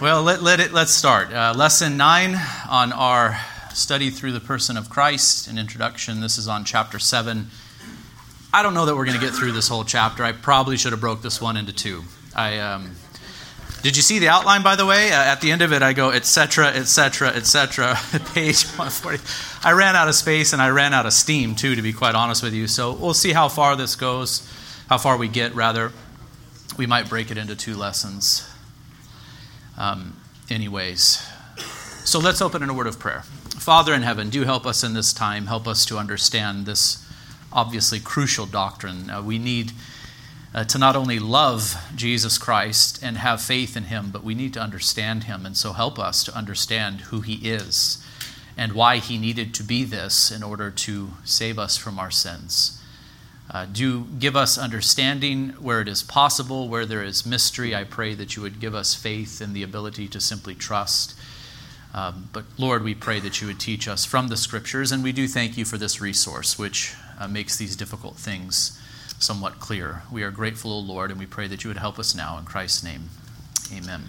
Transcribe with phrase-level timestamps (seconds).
[0.00, 1.30] Well, let, let it, let's start.
[1.30, 2.34] Uh, lesson 9
[2.70, 3.38] on our
[3.74, 6.22] study through the person of Christ, an introduction.
[6.22, 7.48] This is on chapter 7.
[8.50, 10.24] I don't know that we're going to get through this whole chapter.
[10.24, 12.04] I probably should have broke this one into two.
[12.34, 12.92] I um,
[13.82, 15.12] Did you see the outline, by the way?
[15.12, 17.98] Uh, at the end of it, I go, etc., etc., etc.,
[18.32, 19.22] page 140.
[19.62, 22.14] I ran out of space and I ran out of steam, too, to be quite
[22.14, 22.68] honest with you.
[22.68, 24.50] So we'll see how far this goes,
[24.88, 25.92] how far we get, rather.
[26.78, 28.49] We might break it into two lessons.
[29.76, 30.16] Um,
[30.50, 31.26] anyways,
[32.04, 33.22] so let's open in a word of prayer.
[33.58, 35.46] Father in heaven, do help us in this time.
[35.46, 37.06] Help us to understand this
[37.52, 39.10] obviously crucial doctrine.
[39.10, 39.72] Uh, we need
[40.54, 44.54] uh, to not only love Jesus Christ and have faith in him, but we need
[44.54, 45.46] to understand him.
[45.46, 48.04] And so help us to understand who he is
[48.56, 52.79] and why he needed to be this in order to save us from our sins.
[53.52, 57.74] Uh, do give us understanding where it is possible, where there is mystery.
[57.74, 61.16] I pray that you would give us faith and the ability to simply trust.
[61.92, 65.10] Um, but Lord, we pray that you would teach us from the scriptures, and we
[65.10, 68.80] do thank you for this resource, which uh, makes these difficult things
[69.18, 70.02] somewhat clear.
[70.12, 72.38] We are grateful, O Lord, and we pray that you would help us now.
[72.38, 73.10] In Christ's name,
[73.74, 74.04] amen.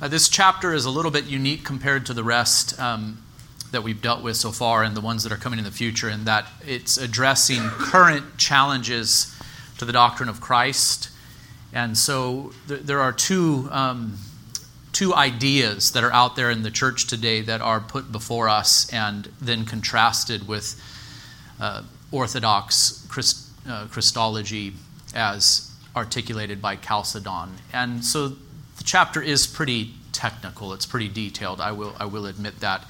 [0.00, 2.78] Uh, this chapter is a little bit unique compared to the rest.
[2.80, 3.21] Um,
[3.72, 6.08] that we've dealt with so far and the ones that are coming in the future,
[6.08, 9.34] and that it's addressing current challenges
[9.78, 11.10] to the doctrine of Christ.
[11.72, 14.18] And so th- there are two, um,
[14.92, 18.92] two ideas that are out there in the church today that are put before us
[18.92, 20.80] and then contrasted with
[21.58, 24.74] uh, Orthodox Christ- uh, Christology
[25.14, 27.50] as articulated by Chalcedon.
[27.72, 32.60] And so the chapter is pretty technical, it's pretty detailed, I will, I will admit
[32.60, 32.84] that.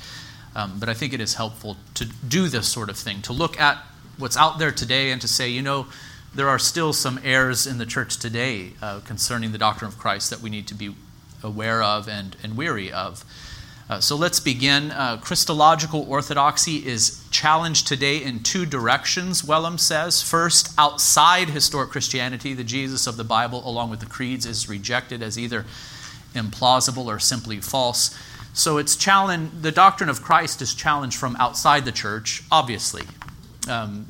[0.54, 3.58] Um, but I think it is helpful to do this sort of thing, to look
[3.58, 3.78] at
[4.18, 5.86] what's out there today and to say, you know,
[6.34, 10.30] there are still some errors in the church today uh, concerning the doctrine of Christ
[10.30, 10.94] that we need to be
[11.42, 13.24] aware of and, and weary of.
[13.90, 14.90] Uh, so let's begin.
[14.90, 20.22] Uh, Christological orthodoxy is challenged today in two directions, Wellum says.
[20.22, 25.22] First, outside historic Christianity, the Jesus of the Bible, along with the creeds, is rejected
[25.22, 25.66] as either
[26.34, 28.16] implausible or simply false.
[28.54, 33.04] So it's challenged, the doctrine of Christ is challenged from outside the church, obviously.
[33.68, 34.06] Um,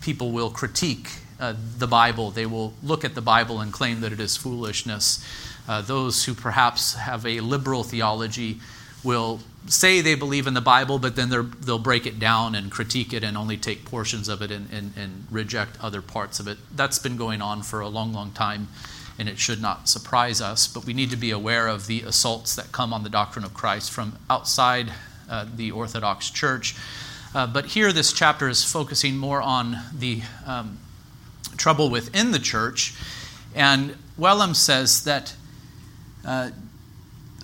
[0.00, 1.08] people will critique
[1.38, 5.26] uh, the Bible, they will look at the Bible and claim that it is foolishness.
[5.68, 8.60] Uh, those who perhaps have a liberal theology
[9.04, 11.28] will say they believe in the Bible, but then
[11.60, 14.92] they'll break it down and critique it and only take portions of it and, and,
[14.96, 16.58] and reject other parts of it.
[16.74, 18.68] That's been going on for a long, long time
[19.22, 20.66] and it should not surprise us.
[20.66, 23.54] But we need to be aware of the assaults that come on the doctrine of
[23.54, 24.92] Christ from outside
[25.30, 26.74] uh, the Orthodox Church.
[27.32, 30.76] Uh, but here, this chapter is focusing more on the um,
[31.56, 32.94] trouble within the church.
[33.54, 35.36] And Wellum says that
[36.26, 36.50] uh,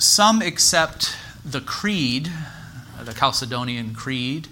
[0.01, 2.29] some accept the creed,
[3.01, 4.49] the Chalcedonian Creed,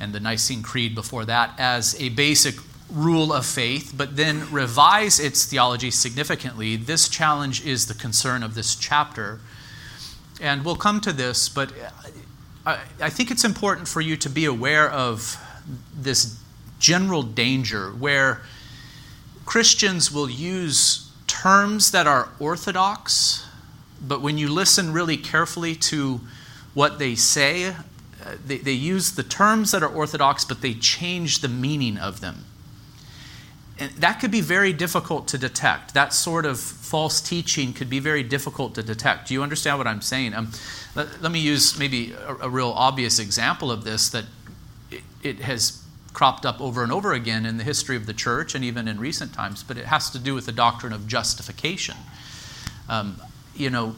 [0.00, 2.54] and the Nicene Creed before that, as a basic
[2.90, 6.76] rule of faith, but then revise its theology significantly.
[6.76, 9.40] This challenge is the concern of this chapter.
[10.40, 11.72] And we'll come to this, but
[12.64, 15.38] I, think it's important for you to be aware of
[15.94, 16.38] this
[16.78, 18.42] general danger where
[19.44, 23.46] Christians will use terms that are orthodox,
[24.00, 26.20] but when you listen really carefully to
[26.74, 27.74] what they say, uh,
[28.44, 32.44] they, they use the terms that are orthodox, but they change the meaning of them.
[33.80, 35.94] And that could be very difficult to detect.
[35.94, 39.28] That sort of false teaching could be very difficult to detect.
[39.28, 40.34] Do you understand what I'm saying?
[40.34, 40.52] Um,
[40.94, 44.26] let, let, me use maybe a, a, real obvious example of this that
[44.90, 45.82] it, it has
[46.12, 49.00] cropped up over and over again in the history of the church and even in
[49.00, 51.96] recent times, but it has to do with the doctrine of justification.
[52.86, 53.16] Um,
[53.56, 53.96] you know,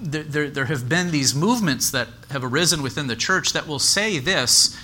[0.00, 3.78] there, there, there have been these movements that have arisen within the church that will
[3.78, 4.76] say this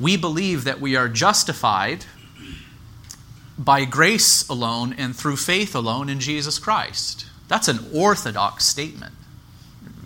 [0.00, 2.04] we believe that we are justified
[3.58, 7.26] by grace alone and through faith alone in Jesus Christ.
[7.48, 9.14] That's an orthodox statement.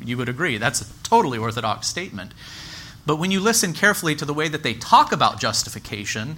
[0.05, 0.59] You would agree.
[0.59, 2.33] That's a totally orthodox statement.
[3.05, 6.37] But when you listen carefully to the way that they talk about justification,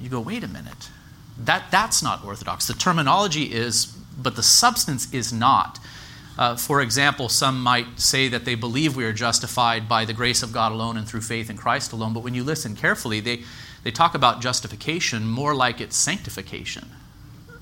[0.00, 0.90] you go, wait a minute.
[1.36, 2.66] That, that's not orthodox.
[2.66, 5.78] The terminology is, but the substance is not.
[6.38, 10.42] Uh, for example, some might say that they believe we are justified by the grace
[10.42, 13.42] of God alone and through faith in Christ alone, but when you listen carefully, they,
[13.84, 16.90] they talk about justification more like it's sanctification.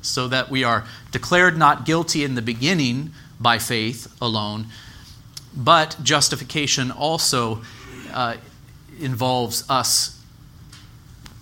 [0.02, 4.66] So that we are declared not guilty in the beginning by faith alone,
[5.56, 7.62] but justification also
[8.12, 8.36] uh,
[9.00, 10.16] involves us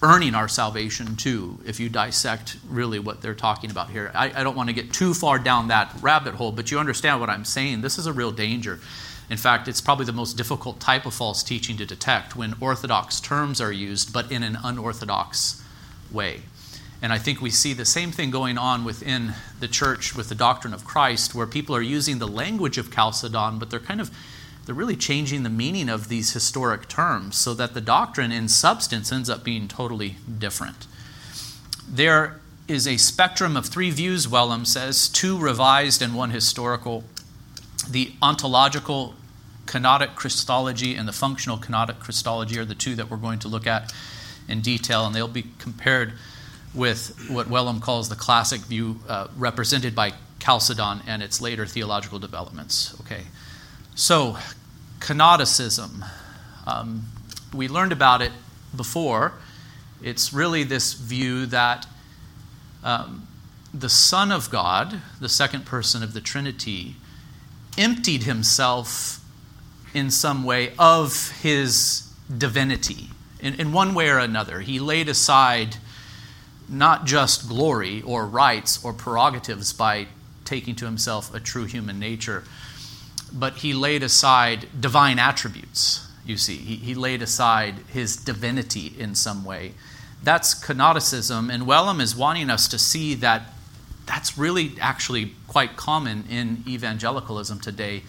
[0.02, 4.10] earning our salvation too, if you dissect really what they're talking about here.
[4.14, 7.20] I, I don't want to get too far down that rabbit hole, but you understand
[7.20, 7.80] what I'm saying.
[7.80, 8.80] This is a real danger.
[9.30, 13.20] In fact, it's probably the most difficult type of false teaching to detect when orthodox
[13.20, 15.62] terms are used, but in an unorthodox
[16.10, 16.42] way.
[17.00, 20.34] And I think we see the same thing going on within the church with the
[20.34, 24.10] doctrine of Christ, where people are using the language of Chalcedon, but they're kind of
[24.64, 29.12] they're really changing the meaning of these historic terms so that the doctrine in substance
[29.12, 30.86] ends up being totally different.
[31.86, 37.04] There is a spectrum of three views, Wellum says, two revised and one historical.
[37.88, 39.14] The ontological
[39.66, 43.66] kenotic Christology and the functional kenotic Christology are the two that we're going to look
[43.66, 43.92] at
[44.48, 46.12] in detail, and they'll be compared
[46.74, 52.18] with what Wellum calls the classic view uh, represented by Chalcedon and its later theological
[52.18, 52.94] developments.
[53.00, 53.22] Okay.
[53.94, 54.36] So,
[54.98, 56.06] kenoticism.
[56.66, 57.04] Um,
[57.54, 58.32] we learned about it
[58.76, 59.34] before.
[60.02, 61.86] It's really this view that
[62.82, 63.28] um,
[63.72, 66.96] the Son of God, the second person of the Trinity,
[67.76, 69.20] emptied himself
[69.92, 73.10] in some way of his divinity,
[73.40, 74.60] in, in one way or another.
[74.60, 75.76] He laid aside
[76.68, 80.08] not just glory or rights or prerogatives by
[80.44, 82.44] taking to himself a true human nature
[83.34, 86.56] but he laid aside divine attributes, you see.
[86.56, 89.74] He, he laid aside his divinity in some way.
[90.22, 93.52] That's kenoticism, and Wellum is wanting us to see that
[94.06, 98.02] that's really actually quite common in evangelicalism today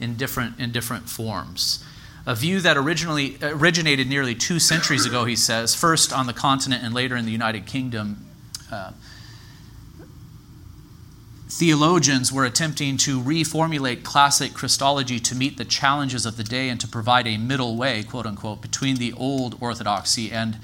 [0.00, 1.84] in different, in different forms.
[2.26, 6.84] A view that originally originated nearly two centuries ago, he says, first on the continent
[6.84, 8.26] and later in the United Kingdom.
[8.70, 8.92] Uh,
[11.48, 16.80] theologians were attempting to reformulate classic Christology to meet the challenges of the day and
[16.80, 20.58] to provide a middle way, quote unquote, between the old orthodoxy and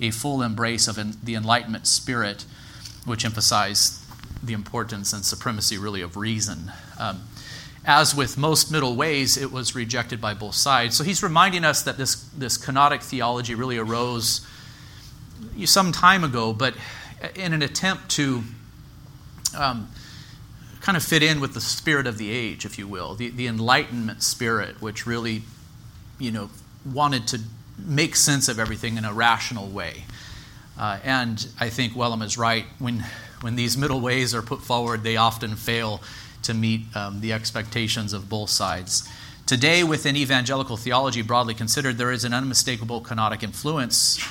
[0.00, 2.44] a full embrace of the Enlightenment spirit,
[3.04, 4.01] which emphasized
[4.42, 6.72] the importance and supremacy, really, of reason.
[6.98, 7.22] Um,
[7.84, 10.96] as with most middle ways, it was rejected by both sides.
[10.96, 14.46] So he's reminding us that this, this kenotic theology really arose
[15.64, 16.74] some time ago, but
[17.34, 18.42] in an attempt to
[19.56, 19.88] um,
[20.80, 23.46] kind of fit in with the spirit of the age, if you will, the, the
[23.46, 25.42] Enlightenment spirit, which really,
[26.18, 26.50] you know,
[26.84, 27.40] wanted to
[27.78, 30.04] make sense of everything in a rational way.
[30.78, 32.64] Uh, and I think Wellum is right.
[32.78, 33.04] When,
[33.42, 36.00] when these middle ways are put forward, they often fail
[36.42, 39.08] to meet um, the expectations of both sides.
[39.46, 44.24] Today, within evangelical theology, broadly considered, there is an unmistakable kenotic influence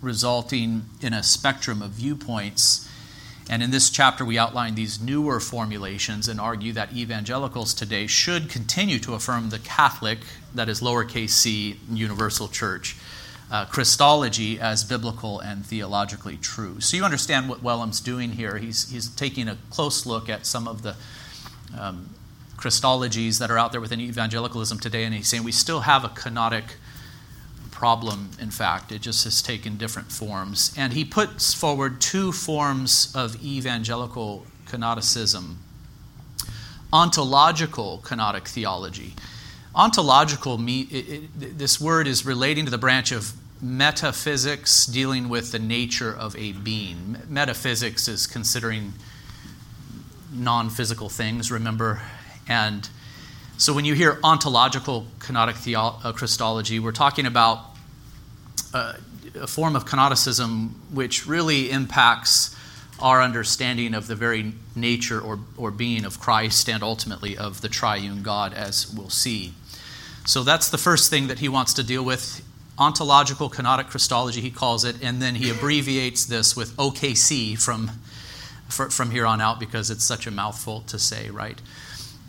[0.00, 2.88] resulting in a spectrum of viewpoints
[3.48, 8.48] and in this chapter, we outline these newer formulations and argue that evangelicals today should
[8.48, 10.20] continue to affirm the Catholic,
[10.54, 12.96] that is lowercase c, universal church,
[13.52, 16.80] uh, Christology as biblical and theologically true.
[16.80, 18.56] So you understand what Wellum's doing here.
[18.56, 20.96] He's, he's taking a close look at some of the
[21.78, 22.08] um,
[22.56, 26.08] Christologies that are out there within evangelicalism today, and he's saying we still have a
[26.08, 26.76] kenotic
[27.70, 28.90] problem, in fact.
[28.90, 30.72] It just has taken different forms.
[30.76, 35.56] And he puts forward two forms of evangelical kenoticism
[36.92, 39.14] ontological kenotic theology.
[39.74, 45.58] Ontological, it, it, this word is relating to the branch of metaphysics dealing with the
[45.58, 47.16] nature of a being.
[47.28, 48.92] Metaphysics is considering
[50.32, 52.02] non physical things, remember?
[52.48, 52.88] And
[53.56, 57.60] so when you hear ontological theo- uh, Christology, we're talking about
[58.74, 58.96] a,
[59.40, 62.56] a form of kenoticism which really impacts
[62.98, 67.68] our understanding of the very nature or, or being of Christ and ultimately of the
[67.68, 69.52] triune God, as we'll see.
[70.24, 72.42] So that's the first thing that he wants to deal with.
[72.78, 77.90] Ontological kenotic Christology, he calls it, and then he abbreviates this with OKC from,
[78.68, 81.60] from here on out because it's such a mouthful to say, right?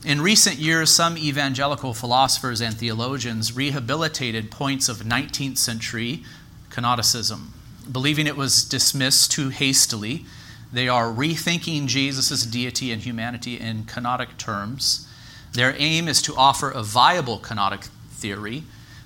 [0.06, 6.24] In recent years, some evangelical philosophers and theologians rehabilitated points of 19th century
[6.70, 7.48] kenoticism,
[7.90, 10.26] believing it was dismissed too hastily.
[10.74, 15.08] They are rethinking Jesus' deity and humanity in kenotic terms.
[15.54, 18.64] Their aim is to offer a viable kenotic theory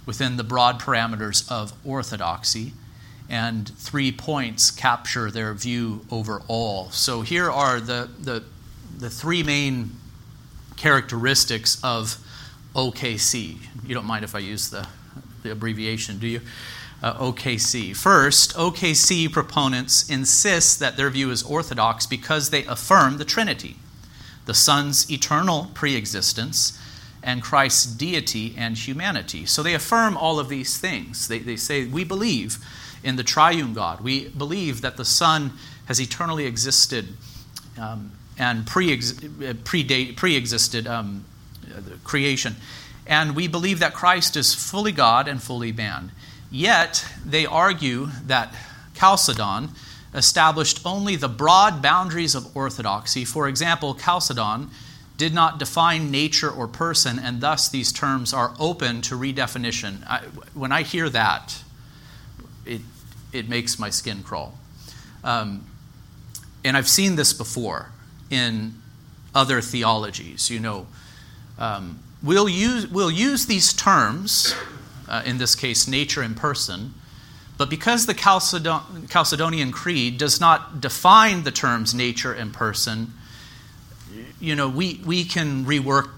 [0.08, 2.74] within the broad parameters of orthodoxy.
[3.30, 6.90] And three points capture their view overall.
[6.92, 8.44] So here are the, the,
[8.98, 9.92] the three main
[10.78, 12.18] characteristics of
[12.74, 13.58] OKC.
[13.86, 14.88] You don't mind if I use the,
[15.44, 16.42] the abbreviation, do you?
[17.04, 17.96] Uh, OKC.
[17.96, 23.76] First, OKC proponents insist that their view is orthodox because they affirm the Trinity,
[24.46, 26.80] the Son's eternal preexistence,
[27.28, 29.46] and Christ's deity and humanity.
[29.46, 31.28] So they affirm all of these things.
[31.28, 32.58] They, they say, We believe
[33.04, 34.00] in the triune God.
[34.00, 35.52] We believe that the Son
[35.88, 37.10] has eternally existed
[37.78, 41.26] um, and pre existed um,
[42.06, 42.56] creation.
[43.06, 46.14] And we believe that Christ is fully God and fully man.
[46.50, 48.56] Yet, they argue that
[48.96, 49.72] Chalcedon
[50.14, 53.26] established only the broad boundaries of orthodoxy.
[53.26, 54.70] For example, Chalcedon
[55.18, 60.06] did not define nature or person, and thus these terms are open to redefinition.
[60.08, 60.20] I,
[60.54, 61.64] when I hear that,
[62.66, 62.82] it,
[63.34, 64.58] it makes my skin crawl.
[65.24, 65.66] Um,
[66.64, 67.92] and I've seen this before
[68.30, 68.76] in
[69.34, 70.50] other theologies.
[70.52, 70.88] You know,
[71.58, 74.54] um, we'll, use, we'll use these terms,
[75.08, 76.94] uh, in this case, nature and person,
[77.58, 83.14] but because the Chalcedon- Chalcedonian Creed does not define the terms nature and person,
[84.40, 86.10] you know, we, we can rework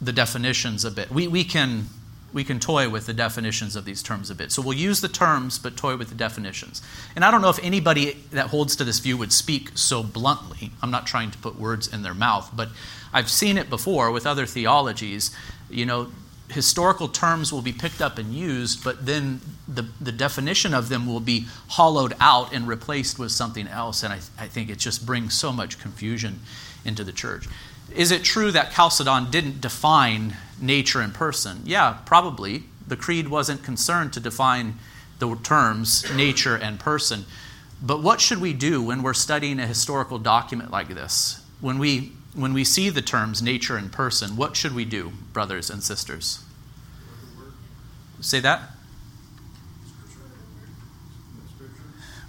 [0.00, 1.10] the definitions a bit.
[1.10, 1.86] We, we, can,
[2.32, 4.52] we can toy with the definitions of these terms a bit.
[4.52, 6.82] So we'll use the terms, but toy with the definitions.
[7.16, 10.70] And I don't know if anybody that holds to this view would speak so bluntly.
[10.82, 12.68] I'm not trying to put words in their mouth, but
[13.12, 15.34] I've seen it before with other theologies.
[15.68, 16.12] You know,
[16.50, 21.06] historical terms will be picked up and used, but then the, the definition of them
[21.06, 24.02] will be hollowed out and replaced with something else.
[24.02, 26.40] And I, I think it just brings so much confusion
[26.88, 27.46] into the church.
[27.94, 31.62] Is it true that Chalcedon didn't define nature and person?
[31.64, 32.64] Yeah, probably.
[32.86, 34.74] The Creed wasn't concerned to define
[35.18, 37.24] the terms nature and person.
[37.80, 41.44] But what should we do when we're studying a historical document like this?
[41.60, 45.70] When we, when we see the terms nature and person, what should we do, brothers
[45.70, 46.42] and sisters?
[48.20, 48.62] Say that?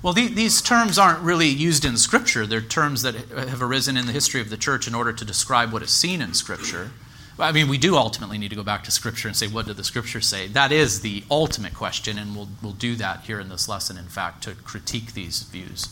[0.01, 2.48] Well, the, these terms aren't really used in Scripture.
[2.48, 5.74] They're terms that have arisen in the history of the church in order to describe
[5.74, 6.91] what is seen in Scripture.
[7.38, 9.77] I mean, we do ultimately need to go back to Scripture and say, what did
[9.77, 10.48] the Scripture say?
[10.48, 14.06] That is the ultimate question, and we'll, we'll do that here in this lesson, in
[14.06, 15.88] fact, to critique these views.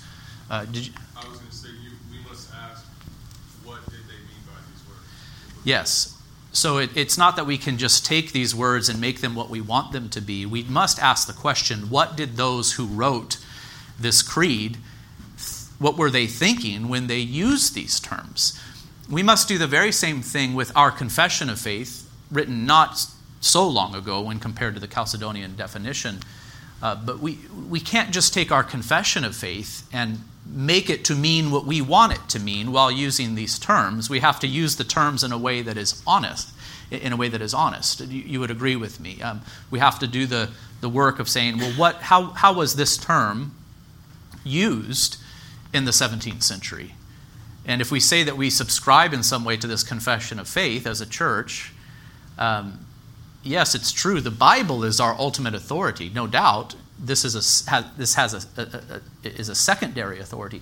[0.49, 2.85] Uh, did you, I was going to say, you, we must ask,
[3.63, 5.01] what did they mean by these words?
[5.63, 6.17] Yes.
[6.53, 9.49] So it, it's not that we can just take these words and make them what
[9.49, 10.45] we want them to be.
[10.45, 13.37] We must ask the question, what did those who wrote
[13.99, 14.77] this creed,
[15.79, 18.59] what were they thinking when they used these terms?
[19.09, 23.05] We must do the very same thing with our confession of faith, written not
[23.39, 26.19] so long ago when compared to the Chalcedonian definition.
[26.81, 27.39] Uh, but we,
[27.69, 31.81] we can't just take our confession of faith and make it to mean what we
[31.81, 34.09] want it to mean while using these terms.
[34.09, 36.49] We have to use the terms in a way that is honest.
[36.89, 39.21] In a way that is honest, you, you would agree with me.
[39.21, 42.77] Um, we have to do the, the work of saying, well, what, how, how was
[42.77, 43.53] this term
[44.47, 45.17] used
[45.73, 46.95] in the 17th century.
[47.65, 50.87] And if we say that we subscribe in some way to this confession of faith
[50.87, 51.73] as a church,
[52.37, 52.85] um,
[53.43, 54.21] yes, it's true.
[54.21, 56.75] The Bible is our ultimate authority, no doubt.
[56.97, 60.61] This is a, has, this has a, a, a, is a secondary authority.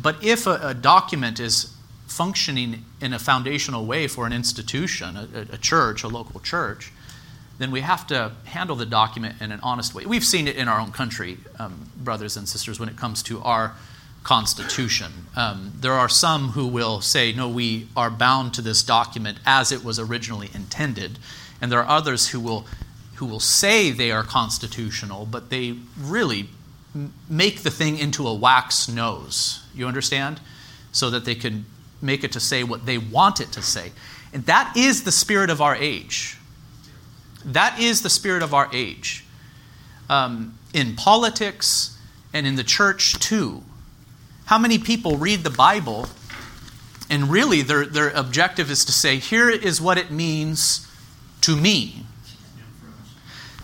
[0.00, 1.74] But if a, a, document is
[2.06, 5.16] functioning in a foundational way for an institution,
[5.52, 6.92] a, church, a local church,
[7.60, 10.06] then we have to handle the document in an honest way.
[10.06, 13.42] We've seen it in our own country, um, brothers and sisters, when it comes to
[13.42, 13.74] our
[14.22, 15.12] Constitution.
[15.36, 19.72] Um, there are some who will say, no, we are bound to this document as
[19.72, 21.18] it was originally intended.
[21.60, 22.64] And there are others who will,
[23.16, 26.48] who will say they are constitutional, but they really
[27.28, 29.62] make the thing into a wax nose.
[29.74, 30.40] You understand?
[30.92, 31.66] So that they can
[32.00, 33.92] make it to say what they want it to say.
[34.32, 36.38] And that is the spirit of our age.
[37.44, 39.24] That is the spirit of our age.
[40.08, 41.98] Um, in politics
[42.32, 43.62] and in the church, too.
[44.46, 46.08] How many people read the Bible
[47.08, 50.86] and really their, their objective is to say, here is what it means
[51.42, 52.04] to me?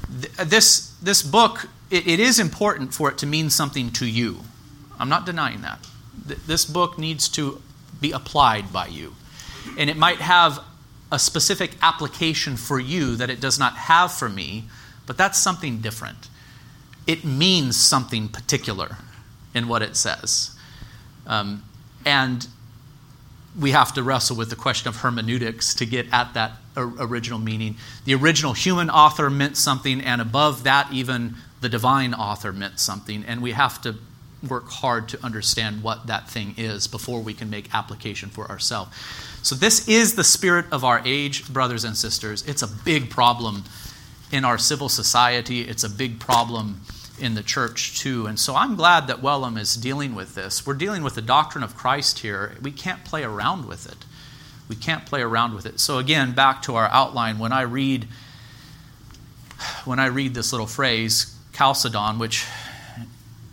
[0.09, 4.40] This, this book, it, it is important for it to mean something to you.
[4.99, 5.87] I'm not denying that.
[6.47, 7.61] This book needs to
[8.00, 9.14] be applied by you.
[9.78, 10.61] And it might have
[11.11, 14.65] a specific application for you that it does not have for me,
[15.07, 16.29] but that's something different.
[17.07, 18.97] It means something particular
[19.55, 20.51] in what it says.
[21.27, 21.63] Um,
[22.05, 22.47] and
[23.59, 27.77] we have to wrestle with the question of hermeneutics to get at that original meaning.
[28.05, 33.25] The original human author meant something, and above that, even the divine author meant something.
[33.27, 33.97] And we have to
[34.47, 38.91] work hard to understand what that thing is before we can make application for ourselves.
[39.47, 42.43] So, this is the spirit of our age, brothers and sisters.
[42.49, 43.62] It's a big problem
[44.33, 46.81] in our civil society, it's a big problem
[47.21, 48.26] in the church, too.
[48.26, 50.67] And so, I'm glad that Wellum is dealing with this.
[50.67, 52.57] We're dealing with the doctrine of Christ here.
[52.61, 54.05] We can't play around with it.
[54.69, 55.79] We can't play around with it.
[55.79, 58.09] So, again, back to our outline, when I read
[59.85, 62.45] when I read this little phrase, Chalcedon, which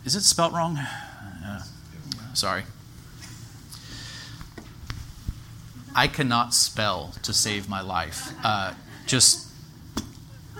[0.04, 0.76] Is it spelt wrong?
[0.76, 1.62] Uh,
[2.32, 2.64] sorry.
[5.94, 8.32] I cannot spell to save my life.
[8.42, 8.74] Uh,
[9.06, 9.48] just,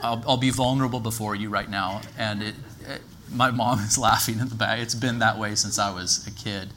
[0.02, 2.02] I'll, I'll, be vulnerable before you right now.
[2.16, 2.54] And it,
[2.88, 4.78] it, my mom is laughing in the back.
[4.78, 6.68] It's been that way since I was a kid.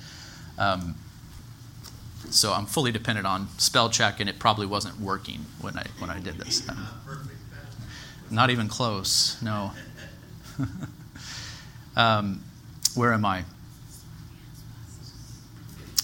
[0.58, 0.96] Um,
[2.30, 6.10] so I'm fully dependent on spell check, and it probably wasn't working when I when
[6.10, 6.68] I did this.
[8.30, 9.42] Um, not even close.
[9.42, 9.72] No.
[11.96, 12.44] um,
[12.94, 13.46] where am I?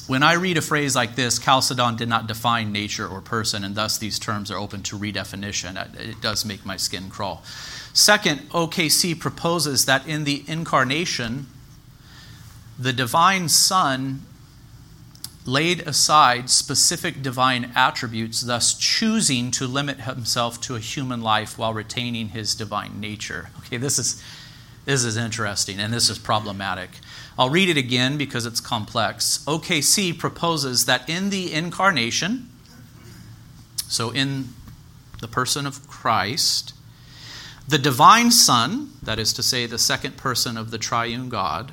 [0.06, 3.74] When I read a phrase like this, Chalcedon did not define nature or person, and
[3.74, 5.78] thus these terms are open to redefinition.
[5.78, 7.44] Uh, it does make my skin crawl.
[7.94, 11.48] Second, OKC proposes that in the incarnation,
[12.78, 14.24] the divine Son
[15.46, 21.74] laid aside specific divine attributes, thus choosing to limit himself to a human life while
[21.74, 23.50] retaining his divine nature.
[23.60, 24.24] Okay, this is,
[24.86, 26.90] this is interesting and this is problematic.
[27.38, 29.44] I'll read it again because it's complex.
[29.48, 32.50] OKC proposes that in the incarnation,
[33.88, 34.50] so in
[35.20, 36.74] the person of Christ,
[37.68, 41.72] the divine Son, that is to say, the second person of the triune God,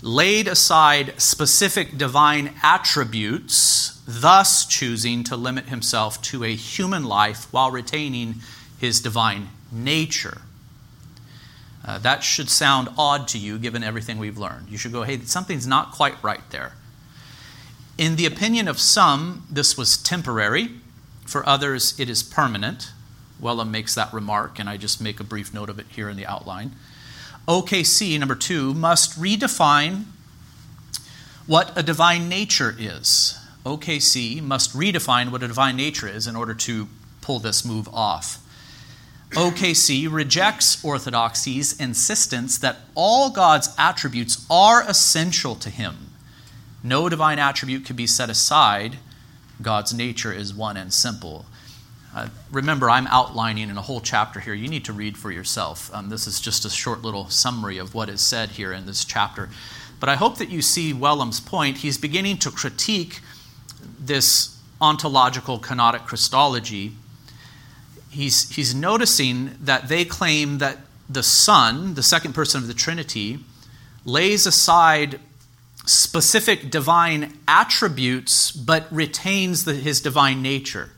[0.00, 7.70] laid aside specific divine attributes, thus choosing to limit himself to a human life while
[7.70, 8.36] retaining
[8.78, 10.42] his divine nature.
[11.84, 14.68] Uh, that should sound odd to you given everything we've learned.
[14.70, 16.72] You should go, hey, something's not quite right there.
[17.98, 20.70] In the opinion of some, this was temporary.
[21.26, 22.90] For others, it is permanent.
[23.40, 26.16] Wellum makes that remark, and I just make a brief note of it here in
[26.16, 26.72] the outline.
[27.46, 30.04] OKC, number two, must redefine
[31.46, 33.38] what a divine nature is.
[33.66, 36.88] OKC must redefine what a divine nature is in order to
[37.20, 38.38] pull this move off.
[39.34, 46.12] OKC rejects Orthodoxy's insistence that all God's attributes are essential to Him.
[46.84, 48.98] No divine attribute can be set aside.
[49.60, 51.46] God's nature is one and simple.
[52.14, 54.54] Uh, remember, I'm outlining in a whole chapter here.
[54.54, 55.92] You need to read for yourself.
[55.92, 59.04] Um, this is just a short little summary of what is said here in this
[59.04, 59.48] chapter.
[59.98, 61.78] But I hope that you see Wellum's point.
[61.78, 63.20] He's beginning to critique
[63.98, 66.92] this ontological kenotic Christology
[68.14, 73.40] he's, he's noticing that they claim that the Son, the second person of the Trinity,
[74.04, 75.20] lays aside
[75.86, 80.90] specific divine attributes but retains the, his divine nature.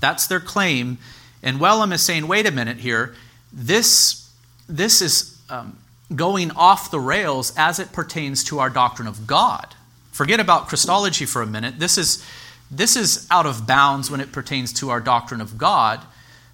[0.00, 0.98] That's their claim.
[1.42, 3.14] And Wellum is saying, wait a minute here,
[3.52, 4.32] this,
[4.68, 5.78] this is um,
[6.14, 9.74] going off the rails as it pertains to our doctrine of God.
[10.12, 11.78] Forget about Christology for a minute.
[11.78, 12.24] This is,
[12.70, 16.00] this is out of bounds when it pertains to our doctrine of God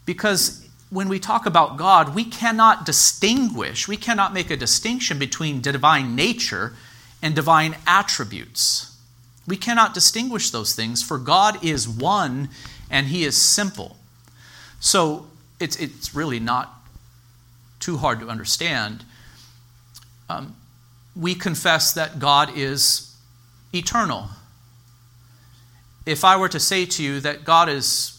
[0.08, 5.60] because when we talk about God, we cannot distinguish, we cannot make a distinction between
[5.60, 6.72] divine nature
[7.20, 8.96] and divine attributes.
[9.46, 12.48] We cannot distinguish those things, for God is one
[12.90, 13.98] and He is simple.
[14.80, 15.26] So
[15.60, 16.72] it's, it's really not
[17.78, 19.04] too hard to understand.
[20.30, 20.56] Um,
[21.14, 23.14] we confess that God is
[23.74, 24.30] eternal.
[26.06, 28.17] If I were to say to you that God is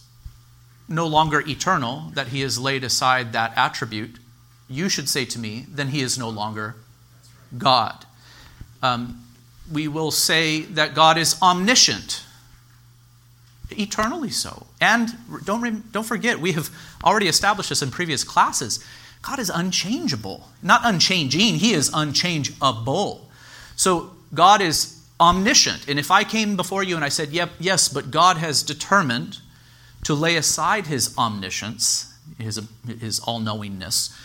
[0.89, 4.17] no longer eternal, that he has laid aside that attribute,
[4.67, 6.75] you should say to me, then he is no longer
[7.58, 8.06] God.
[8.82, 9.23] Um,
[9.71, 12.23] we will say that God is omniscient,
[13.71, 14.65] eternally so.
[14.82, 15.10] And
[15.45, 16.69] don't, don't forget, we have
[17.04, 18.84] already established this in previous classes.
[19.21, 20.49] God is unchangeable.
[20.63, 23.30] Not unchanging, he is unchangeable.
[23.75, 25.88] So God is omniscient.
[25.88, 29.39] And if I came before you and I said, yep, yes, but God has determined
[30.03, 32.62] to lay aside his omniscience, his,
[32.99, 34.15] his all knowingness,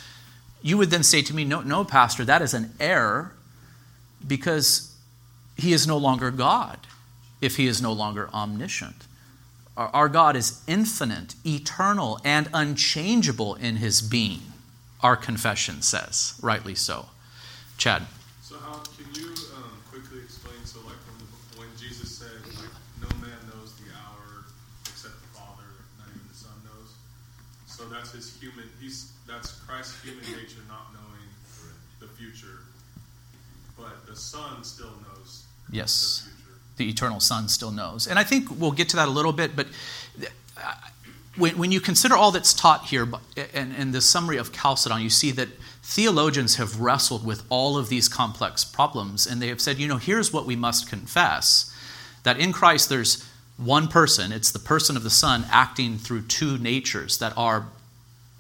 [0.63, 3.33] you would then say to me, no, no, Pastor, that is an error
[4.27, 4.97] because
[5.57, 6.79] he is no longer God
[7.41, 9.07] if he is no longer omniscient.
[9.77, 14.41] Our, our God is infinite, eternal, and unchangeable in his being,
[15.03, 17.07] our confession says, rightly so.
[17.77, 18.07] Chad.
[27.77, 31.29] Christ's human this that's Christ's human nature not knowing
[32.01, 32.61] the future,
[33.77, 35.45] but the Son still knows.
[35.71, 36.29] Yes,
[36.77, 39.33] the, the, eternal Son still knows, and I think we'll get to that a little
[39.33, 39.57] bit.
[39.57, 39.69] But
[40.63, 40.75] uh,
[41.37, 43.09] when, when you consider all that's taught here,
[43.53, 45.49] and, and the summary of Chalcedon, you see that
[45.83, 49.97] theologians have wrestled with all of these complex problems, and they have said, you know,
[49.97, 51.75] here's what we must confess:
[52.23, 53.24] that in Christ there's
[53.57, 57.67] one person, it's the person of the Son acting through two natures that are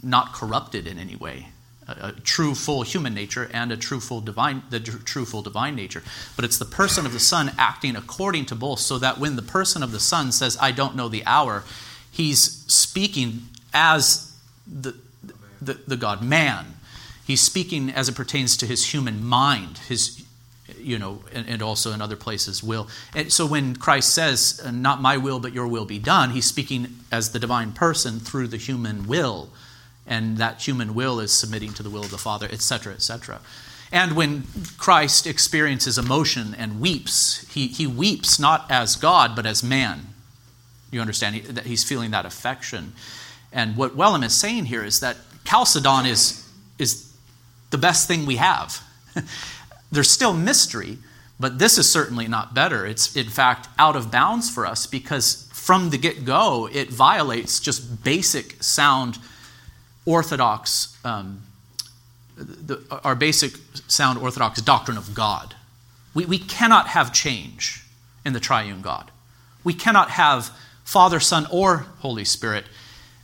[0.03, 1.49] not corrupted in any way.
[1.87, 6.03] a, true full human nature and a true full divine the true full divine nature
[6.35, 9.43] but it's the person of the son acting according to both so that when the
[9.43, 11.63] person of the son says i don't know the hour
[12.11, 13.43] he's speaking
[13.75, 14.35] as
[14.67, 14.95] the
[15.61, 16.75] the, the god man
[17.27, 20.24] he's speaking as it pertains to his human mind his
[20.79, 25.03] you know and, and also in other places will and so when christ says not
[25.03, 28.57] my will but your will be done he's speaking as the divine person through the
[28.57, 29.51] human will
[30.07, 33.41] and that human will is submitting to the will of the Father, etc., etc.
[33.93, 34.45] And when
[34.77, 40.09] Christ experiences emotion and weeps, he, he weeps not as God, but as man.
[40.91, 41.37] You understand?
[41.37, 42.93] He, that he's feeling that affection.
[43.53, 46.47] And what Wellum is saying here is that Chalcedon is,
[46.79, 47.13] is
[47.71, 48.83] the best thing we have.
[49.95, 50.99] There's still mystery,
[51.39, 52.85] but this is certainly not better.
[52.85, 57.61] It's, in fact, out of bounds for us because from the get go, it violates
[57.61, 59.19] just basic sound
[60.05, 61.43] orthodox, um,
[62.37, 63.53] the, our basic
[63.89, 65.55] sound orthodox doctrine of God.
[66.13, 67.85] We, we cannot have change
[68.25, 69.11] in the triune God.
[69.63, 70.51] We cannot have
[70.85, 72.67] Father, Son, or Holy Spirit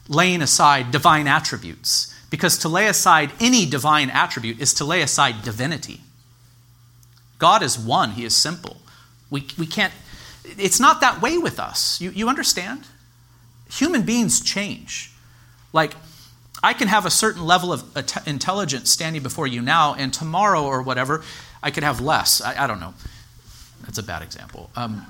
[0.08, 5.42] laying aside divine attributes, because to lay aside any divine attribute is to lay aside
[5.42, 6.00] divinity.
[7.40, 8.76] God is one, He is simple.
[9.30, 9.92] We, we can't,
[10.44, 12.00] it's not that way with us.
[12.00, 12.86] You, you understand?
[13.70, 15.12] Human beings change.
[15.72, 15.94] Like,
[16.62, 20.82] I can have a certain level of intelligence standing before you now, and tomorrow or
[20.82, 21.24] whatever,
[21.62, 22.40] I could have less.
[22.40, 22.94] I, I don't know.
[23.82, 24.70] That's a bad example.
[24.76, 25.06] Um,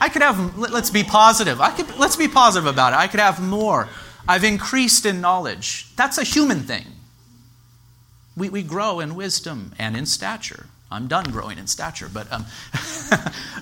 [0.00, 1.60] I could have, let's be positive.
[1.60, 2.96] I could, let's be positive about it.
[2.96, 3.88] I could have more.
[4.26, 5.94] I've increased in knowledge.
[5.96, 6.86] That's a human thing.
[8.36, 10.66] We, we grow in wisdom and in stature.
[10.90, 12.46] I'm done growing in stature, but um,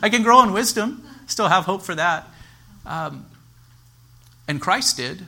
[0.02, 2.26] I can grow in wisdom, still have hope for that.
[2.87, 3.26] Um,
[4.48, 5.26] and Christ did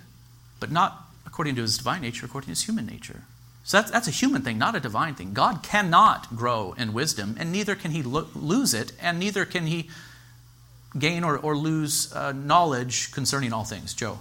[0.62, 3.22] but not according to his divine nature, according to his human nature.
[3.64, 5.32] So that's, that's a human thing, not a divine thing.
[5.32, 9.66] God cannot grow in wisdom, and neither can he lo- lose it, and neither can
[9.66, 9.90] he
[10.96, 13.92] gain or, or lose uh, knowledge concerning all things.
[13.92, 14.20] Joe.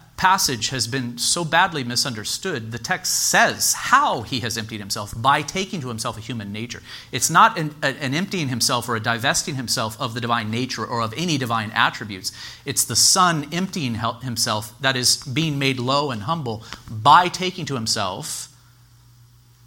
[0.21, 2.71] passage has been so badly misunderstood.
[2.71, 6.83] The text says how he has emptied himself by taking to himself a human nature.
[7.11, 11.01] It's not an, an, emptying himself or a divesting himself of the divine nature or
[11.01, 12.31] of any divine attributes.
[12.65, 17.73] It's the Son emptying himself, that is, being made low and humble by taking to
[17.73, 18.55] himself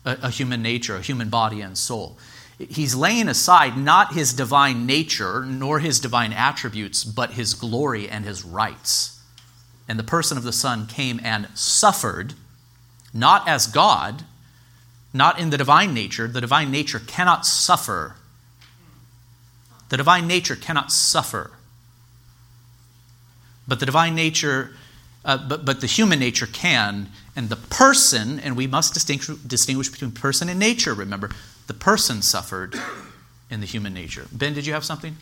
[0.04, 2.16] a, a human nature, a human body and soul.
[2.60, 8.24] He's laying aside not his divine nature nor his divine attributes, but his glory and
[8.24, 9.13] his rights
[9.88, 12.34] and the person of the Son came and suffered,
[13.12, 14.24] not as God,
[15.12, 16.26] not in the divine nature.
[16.26, 18.16] The divine nature cannot suffer.
[19.90, 21.52] The divine nature cannot suffer.
[23.68, 24.72] But the divine nature,
[25.24, 29.88] uh, but, but the human nature can, and the person, and we must distinguish, distinguish
[29.88, 31.30] between person and nature, remember,
[31.66, 32.74] the person suffered
[33.50, 34.26] in the human nature.
[34.32, 35.16] Ben, did you have something?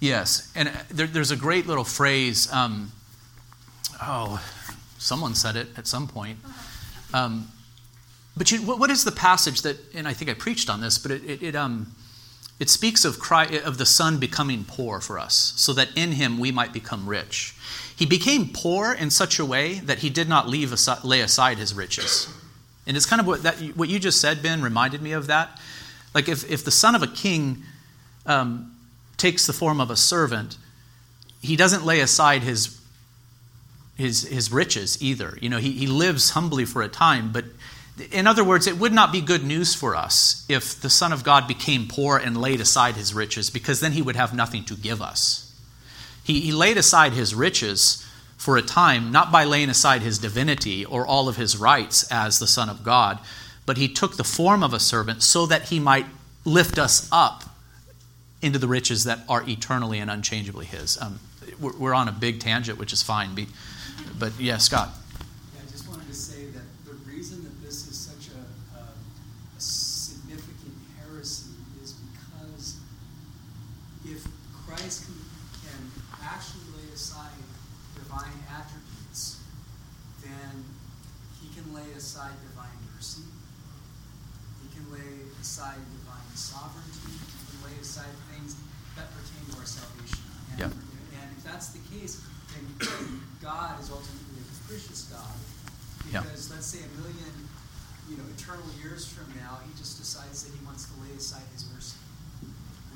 [0.00, 2.50] Yes, and uh, there, there's a great little phrase.
[2.50, 2.90] Um,
[4.02, 4.42] oh,
[4.98, 6.38] someone said it at some point.
[7.12, 7.48] Um,
[8.36, 9.76] but you, what, what is the passage that?
[9.94, 11.94] And I think I preached on this, but it, it, it um,
[12.58, 16.38] it speaks of Christ, of the Son becoming poor for us, so that in Him
[16.38, 17.54] we might become rich.
[17.94, 21.58] He became poor in such a way that He did not leave aside, lay aside
[21.58, 22.32] His riches.
[22.86, 25.60] And it's kind of what that what you just said, Ben, reminded me of that.
[26.14, 27.64] Like if if the son of a king
[28.24, 28.74] um,
[29.20, 30.56] takes the form of a servant,
[31.42, 32.80] he doesn't lay aside his,
[33.96, 35.38] his, his riches either.
[35.40, 37.44] You know, he, he lives humbly for a time, but
[38.10, 41.22] in other words, it would not be good news for us if the Son of
[41.22, 44.74] God became poor and laid aside his riches, because then he would have nothing to
[44.74, 45.54] give us.
[46.24, 48.06] He, he laid aside his riches
[48.38, 52.38] for a time, not by laying aside his divinity or all of his rights as
[52.38, 53.18] the Son of God,
[53.66, 56.06] but he took the form of a servant so that he might
[56.46, 57.49] lift us up
[58.42, 61.00] into the riches that are eternally and unchangeably his.
[61.00, 61.20] Um,
[61.58, 63.36] we're, we're, on a big tangent, which is fine.
[64.18, 64.90] But yeah, Scott.
[65.54, 68.82] Yeah, I just wanted to say that the reason that this is such a, a,
[68.82, 71.50] a significant heresy
[71.82, 72.76] is because
[74.06, 74.26] if
[74.66, 75.14] Christ can,
[75.68, 77.36] can actually lay aside
[77.94, 79.40] divine attributes,
[80.22, 80.64] then
[81.42, 83.22] he can lay aside divine mercy.
[84.62, 87.39] He can lay aside divine sovereignty.
[87.64, 88.56] Lay aside things
[88.96, 90.24] that pertain to our salvation.
[90.56, 95.34] And, and if that's the case, then God is ultimately a capricious God.
[96.10, 97.48] Because let's say a million
[98.10, 101.46] you know, eternal years from now, he just decides that he wants to lay aside
[101.54, 101.96] his mercy.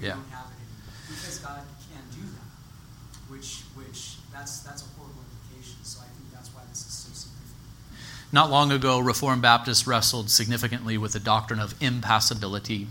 [0.00, 0.14] We yeah.
[0.14, 0.90] don't have it anymore.
[1.07, 2.50] Because God can do that.
[3.31, 5.79] Which which that's that's a horrible implication.
[5.85, 7.57] So I think that's why this is so significant.
[8.33, 12.88] Not long ago, Reformed Baptists wrestled significantly with the doctrine of impassibility.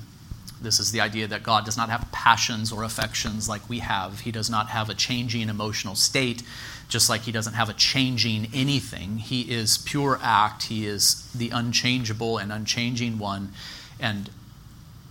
[0.63, 4.21] This is the idea that God does not have passions or affections like we have.
[4.21, 6.41] He does not have a changing emotional state,
[6.87, 9.17] just like He doesn't have a changing anything.
[9.17, 10.63] He is pure act.
[10.63, 13.51] He is the unchangeable and unchanging one.
[13.99, 14.29] And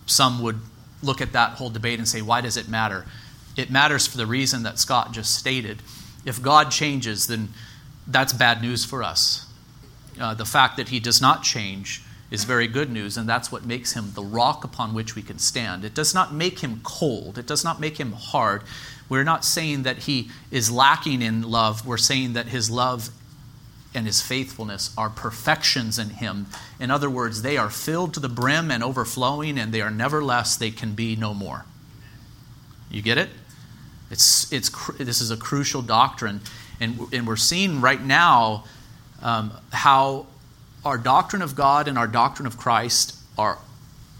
[0.06, 0.58] some would
[1.02, 3.04] look at that whole debate and say, why does it matter?
[3.54, 5.82] It matters for the reason that Scott just stated.
[6.24, 7.50] If God changes, then
[8.06, 9.46] that's bad news for us.
[10.18, 13.66] Uh, the fact that He does not change is very good news, and that's what
[13.66, 15.84] makes him the rock upon which we can stand.
[15.84, 18.62] It does not make him cold, it does not make him hard.
[19.10, 23.10] We're not saying that he is lacking in love, we're saying that his love
[23.94, 26.46] and his faithfulness are perfections in him.
[26.80, 30.24] In other words, they are filled to the brim and overflowing, and they are never
[30.24, 31.66] less, they can be no more.
[32.90, 33.28] You get it?
[34.10, 36.40] It's, it's, this is a crucial doctrine,
[36.80, 38.64] and, and we're seeing right now
[39.20, 40.26] um, how
[40.84, 43.58] our doctrine of God and our doctrine of Christ are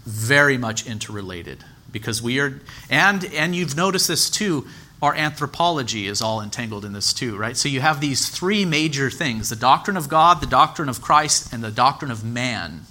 [0.05, 4.67] very much interrelated because we are and and you've noticed this too
[5.01, 7.55] our anthropology is all entangled in this too right?
[7.55, 11.53] So you have these three major things the doctrine of god the doctrine of christ
[11.53, 12.81] and the doctrine of man.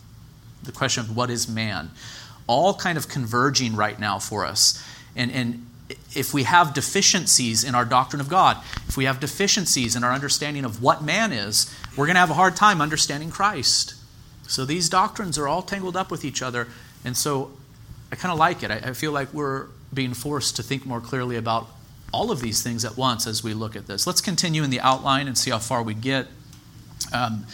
[0.62, 1.90] The question of what is man?
[2.46, 4.82] All kind of converging right now for us.
[5.16, 5.66] And and
[6.14, 10.12] if we have deficiencies in our doctrine of God, if we have deficiencies in our
[10.12, 13.94] understanding of what man is, we're going to have a hard time understanding Christ.
[14.46, 16.68] So these doctrines are all tangled up with each other.
[17.04, 17.52] And so
[18.10, 18.70] I kind of like it.
[18.70, 21.68] I, I, feel like we're being forced to think more clearly about
[22.12, 24.06] all of these things at once as we look at this.
[24.06, 26.26] Let's continue in the outline and see how far we get.
[27.12, 27.46] Um,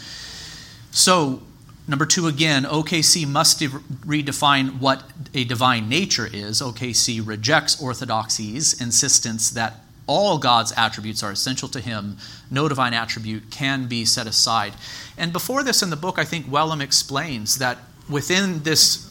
[0.90, 1.42] so,
[1.88, 6.60] Number two, again, OKC must de- redefine what a divine nature is.
[6.60, 12.18] OKC rejects orthodoxy's insistence that all God's attributes are essential to him.
[12.50, 14.74] No divine attribute can be set aside.
[15.16, 19.10] And before this in the book, I think Wellum explains that within this,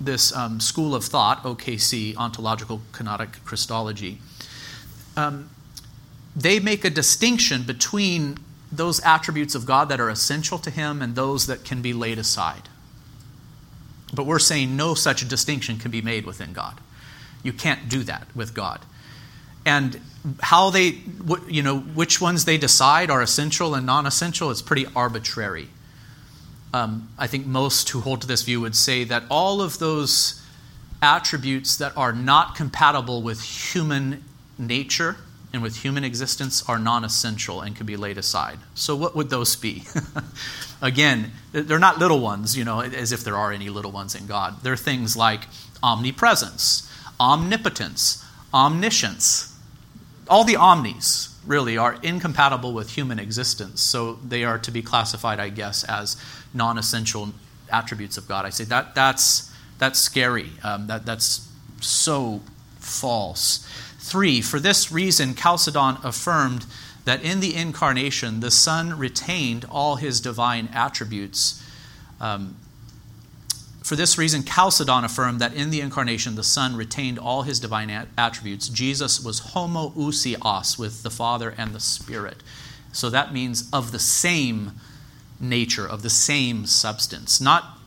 [0.00, 4.18] this um, school of thought, OKC, ontological kenotic Christology,
[5.16, 5.48] um,
[6.34, 8.36] they make a distinction between
[8.70, 12.18] those attributes of God that are essential to Him and those that can be laid
[12.18, 12.68] aside.
[14.14, 16.80] But we're saying no such distinction can be made within God.
[17.42, 18.80] You can't do that with God.
[19.64, 20.00] And
[20.40, 20.98] how they,
[21.48, 25.68] you know, which ones they decide are essential and non essential is pretty arbitrary.
[26.72, 30.42] Um, I think most who hold to this view would say that all of those
[31.00, 34.24] attributes that are not compatible with human
[34.58, 35.16] nature
[35.56, 38.58] and with human existence are non essential and can be laid aside.
[38.74, 39.84] So, what would those be?
[40.82, 44.26] Again, they're not little ones, you know, as if there are any little ones in
[44.26, 44.62] God.
[44.62, 45.46] They're things like
[45.82, 49.56] omnipresence, omnipotence, omniscience.
[50.28, 53.80] All the omnis really are incompatible with human existence.
[53.80, 57.32] So, they are to be classified, I guess, as non essential
[57.72, 58.44] attributes of God.
[58.44, 60.50] I say that that's, that's scary.
[60.62, 62.42] Um, that, that's so
[62.78, 63.66] false.
[64.06, 64.40] 3.
[64.40, 66.66] For this reason, Chalcedon affirmed
[67.04, 71.62] that in the incarnation, the Son retained all his divine attributes.
[72.20, 72.56] Um,
[73.82, 78.08] for this reason, Chalcedon affirmed that in the incarnation, the Son retained all his divine
[78.18, 78.68] attributes.
[78.68, 82.42] Jesus was homoousios with the Father and the Spirit.
[82.92, 84.72] So that means of the same
[85.38, 87.40] nature, of the same substance.
[87.40, 87.78] Not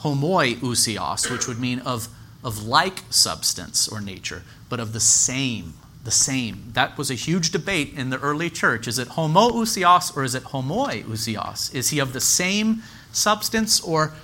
[0.00, 2.08] homoiousios, which would mean of,
[2.42, 4.42] of like substance or nature,
[4.74, 5.74] but of the same.
[6.02, 6.72] The same.
[6.72, 8.88] That was a huge debate in the early church.
[8.88, 11.72] Is it homoousios or is it homoiousios?
[11.72, 12.82] Is he of the same
[13.12, 14.14] substance or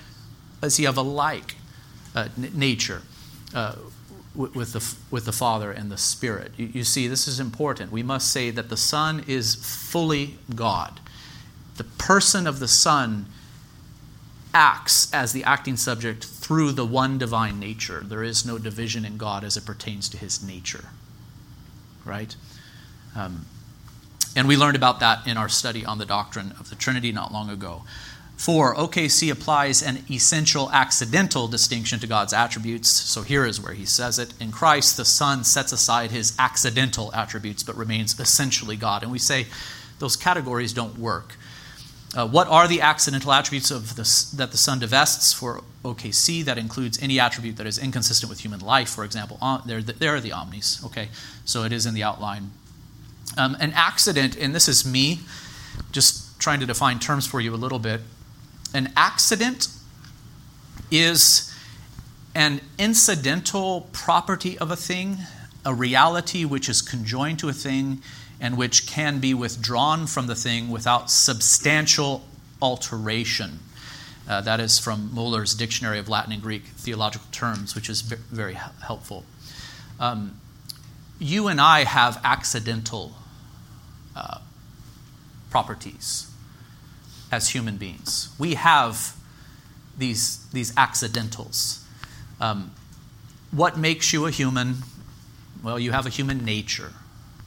[0.61, 1.55] is he of a like
[2.17, 3.03] uh, n- nature?
[3.55, 3.77] Uh,
[4.35, 6.51] with the, with the Father and the Spirit.
[6.57, 7.93] You, you see, this is important.
[7.93, 10.99] We must say that the Son is fully God.
[11.77, 13.27] The person of the Son
[14.53, 18.03] acts as the acting subject through the one divine nature.
[18.05, 20.91] There is no division in God as it pertains to his nature.
[22.05, 22.35] Right?
[23.15, 23.47] Um,
[24.37, 27.33] and we learned about that in our study on the doctrine of the Trinity not
[27.33, 27.83] long ago.
[28.37, 32.89] Four, OKC applies an essential accidental distinction to God's attributes.
[32.89, 34.33] So here is where he says it.
[34.41, 39.03] In Christ, the Son sets aside his accidental attributes but remains essentially God.
[39.03, 39.47] And we say
[39.99, 41.35] those categories don't work.
[42.15, 44.03] Uh, what are the accidental attributes of the,
[44.37, 46.45] that the sun divests for OKC?
[46.45, 49.39] That includes any attribute that is inconsistent with human life, for example.
[49.41, 51.09] Uh, there, there are the omnis, okay?
[51.45, 52.51] So it is in the outline.
[53.37, 55.21] Um, an accident, and this is me
[55.93, 58.01] just trying to define terms for you a little bit
[58.75, 59.69] an accident
[60.91, 61.55] is
[62.35, 65.19] an incidental property of a thing,
[65.65, 68.03] a reality which is conjoined to a thing
[68.41, 72.25] and which can be withdrawn from the thing without substantial
[72.63, 73.59] alteration.
[74.27, 78.55] Uh, that is from Muller's Dictionary of Latin and Greek Theological Terms, which is very
[78.55, 79.25] helpful.
[79.99, 80.41] Um,
[81.19, 83.13] you and I have accidental
[84.17, 84.39] uh,
[85.51, 86.31] properties
[87.31, 88.31] as human beings.
[88.39, 89.15] We have
[89.99, 91.85] these, these accidentals.
[92.41, 92.71] Um,
[93.51, 94.77] what makes you a human?
[95.63, 96.93] Well, you have a human nature,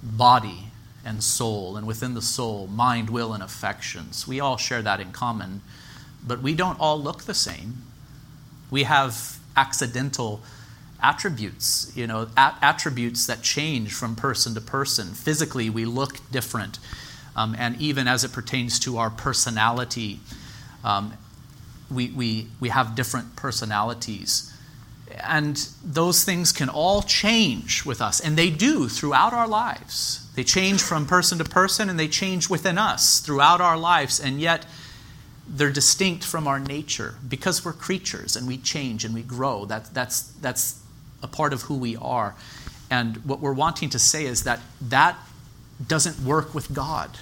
[0.03, 0.72] body
[1.05, 4.27] and soul, and within the soul, mind, will, and affections.
[4.27, 5.61] We all share that in common,
[6.25, 7.83] but we don't all look the same.
[8.71, 10.41] We have accidental
[11.01, 15.09] attributes, you know, attributes that change from person to person.
[15.09, 16.79] Physically, we look different
[17.35, 20.19] um, and even as it pertains to our personality,
[20.83, 21.13] um,
[21.89, 24.52] we, we, we have different personalities.
[25.21, 30.27] And those things can all change with us, and they do throughout our lives.
[30.35, 34.39] They change from person to person, and they change within us throughout our lives, and
[34.41, 34.65] yet
[35.47, 39.65] they're distinct from our nature because we're creatures and we change and we grow.
[39.65, 40.81] That, that's, that's
[41.21, 42.33] a part of who we are.
[42.89, 45.17] And what we're wanting to say is that that
[45.85, 47.19] doesn't work with God.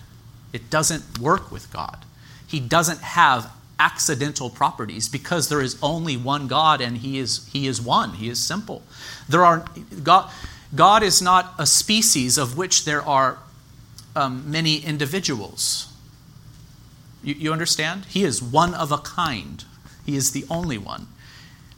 [0.54, 2.06] It doesn't work with God.
[2.48, 7.66] He doesn't have accidental properties because there is only one God and he is he
[7.66, 8.12] is one.
[8.14, 8.84] He is simple.
[9.28, 9.66] There are
[10.04, 10.32] God
[10.74, 13.40] God is not a species of which there are
[14.16, 15.92] um, many individuals.
[17.24, 18.06] You, you understand?
[18.06, 19.66] He is one of a kind.
[20.06, 21.08] He is the only one.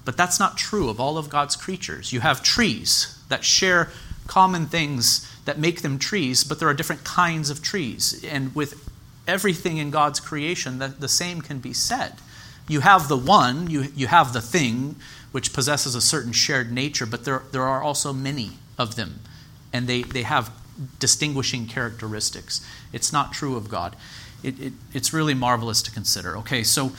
[0.05, 2.11] But that's not true of all of God's creatures.
[2.11, 3.89] You have trees that share
[4.27, 8.23] common things that make them trees, but there are different kinds of trees.
[8.25, 8.89] And with
[9.27, 12.13] everything in God's creation, the, the same can be said.
[12.67, 14.95] You have the one, you, you have the thing,
[15.31, 19.19] which possesses a certain shared nature, but there, there are also many of them,
[19.71, 20.51] and they, they have
[20.99, 22.65] distinguishing characteristics.
[22.91, 23.95] It's not true of God.
[24.43, 26.38] It, it, it's really marvelous to consider.
[26.38, 26.91] Okay, so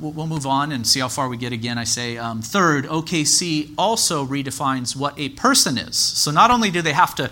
[0.00, 1.78] we'll move on and see how far we get again.
[1.78, 5.96] I say, um, third, OKC also redefines what a person is.
[5.96, 7.30] So not only do they have to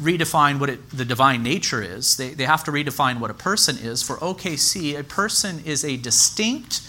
[0.00, 3.76] redefine what it, the divine nature is, they, they have to redefine what a person
[3.78, 4.02] is.
[4.02, 6.80] For OKC, a person is a distinct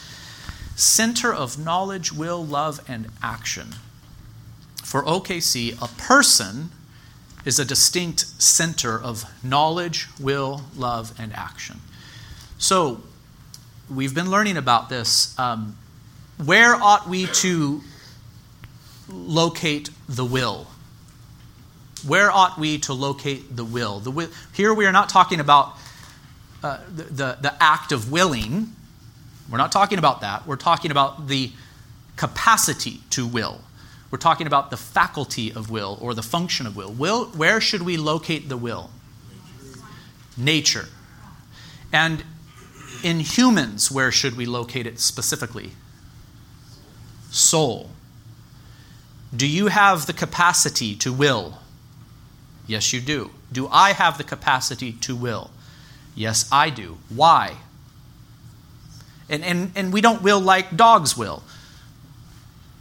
[0.76, 3.76] center of knowledge, will, love, and action.
[4.84, 6.70] For OKC, a person
[7.46, 11.82] is a distinct center of knowledge, will, love, and action.
[12.58, 13.02] So,
[13.90, 15.38] we've been learning about this.
[15.40, 15.78] Um,
[16.44, 17.82] where ought we to
[19.10, 20.68] locate the will?
[22.06, 24.00] Where ought we to locate the will?
[24.00, 25.74] The will here we are not talking about
[26.64, 28.74] uh, the, the, the act of willing.
[29.50, 30.46] We're not talking about that.
[30.46, 31.52] We're talking about the
[32.18, 33.62] capacity to will.
[34.12, 36.92] We're talking about the faculty of will or the function of will.
[36.92, 38.90] will where should we locate the will?
[40.38, 40.86] Nature.
[41.92, 42.24] And
[43.04, 45.72] in humans, where should we locate it specifically?
[47.32, 47.90] Soul.
[49.36, 51.60] Do you have the capacity to will?
[52.66, 53.32] Yes, you do.
[53.52, 55.52] Do I have the capacity to will?
[56.16, 56.98] Yes, I do.
[57.10, 57.58] Why?
[59.30, 61.44] And, and, and we don't will like dogs will.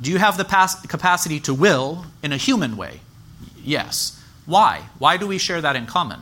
[0.00, 3.00] Do you have the pas- capacity to will in a human way?
[3.62, 4.20] Yes.
[4.44, 4.84] Why?
[4.98, 6.20] Why do we share that in common?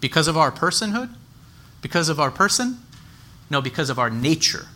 [0.00, 1.10] Because of our personhood?
[1.84, 2.78] Because of our person?
[3.50, 4.68] No, because of our nature,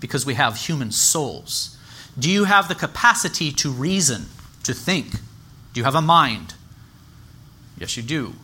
[0.00, 1.78] because we have human souls.
[2.18, 4.26] Do you have the capacity to reason,
[4.64, 5.12] to think?
[5.12, 6.54] Do you have a mind?
[7.78, 8.34] Yes, you do.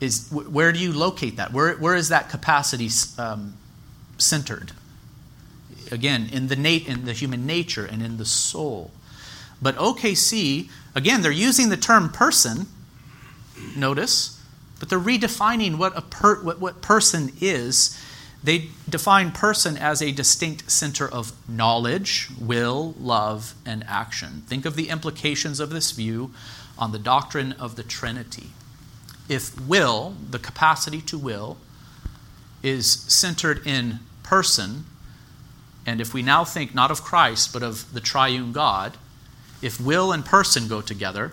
[0.00, 1.52] Is, where do you locate that?
[1.52, 3.54] Where, where is that capacity um,
[4.18, 4.72] centered?
[5.92, 8.90] Again, in the, nat- in the human nature and in the soul.
[9.62, 12.66] But OKC, again, they're using the term person,
[13.76, 14.33] notice,
[14.84, 17.98] but they're redefining what a per, what, what person is.
[18.42, 24.42] They define person as a distinct center of knowledge, will, love, and action.
[24.46, 26.34] Think of the implications of this view
[26.76, 28.48] on the doctrine of the Trinity.
[29.26, 31.56] If will, the capacity to will,
[32.62, 34.84] is centered in person,
[35.86, 38.98] and if we now think not of Christ, but of the triune God,
[39.62, 41.32] if will and person go together,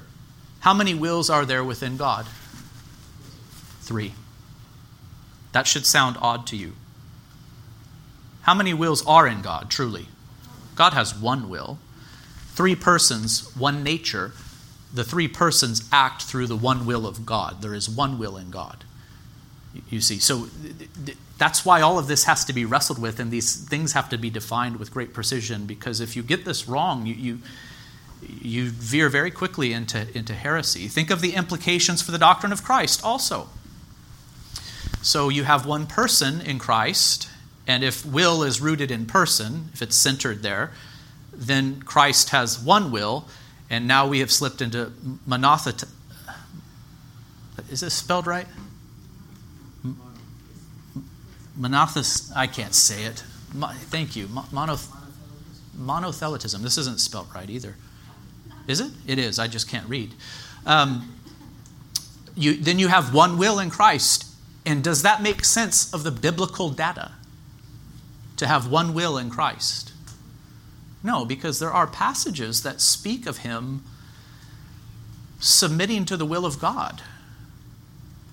[0.62, 2.28] how many wills are there within God?
[3.92, 4.14] Three.
[5.52, 6.76] That should sound odd to you.
[8.44, 10.08] How many wills are in God, truly?
[10.76, 11.78] God has one will.
[12.54, 14.32] Three persons, one nature.
[14.94, 17.62] The three persons act through the one will of God.
[17.62, 18.86] There is one will in God.
[19.89, 20.48] You see, so
[21.38, 24.18] that's why all of this has to be wrestled with, and these things have to
[24.18, 25.66] be defined with great precision.
[25.66, 27.39] Because if you get this wrong, you, you,
[28.42, 30.88] you veer very quickly into, into heresy.
[30.88, 33.50] Think of the implications for the doctrine of Christ also.
[35.02, 37.28] So you have one person in Christ,
[37.68, 40.72] and if will is rooted in person, if it's centered there,
[41.34, 43.28] then Christ has one will,
[43.70, 44.91] and now we have slipped into
[45.28, 45.88] monothet.
[47.70, 48.47] Is this spelled right?
[51.60, 53.24] Monothis, I can't say it.
[53.89, 54.28] Thank you.
[54.28, 54.88] Monoth,
[55.78, 56.62] monothelitism.
[56.62, 57.76] This isn't spelled right either.
[58.68, 58.91] Is it?
[59.08, 59.39] It is.
[59.39, 60.12] I just can't read.
[60.66, 61.16] Um,
[62.36, 64.26] you, then you have one will in Christ.
[64.66, 67.14] And does that make sense of the biblical data?
[68.38, 69.91] To have one will in Christ?
[71.03, 73.84] No, because there are passages that speak of him
[75.39, 77.01] submitting to the will of God,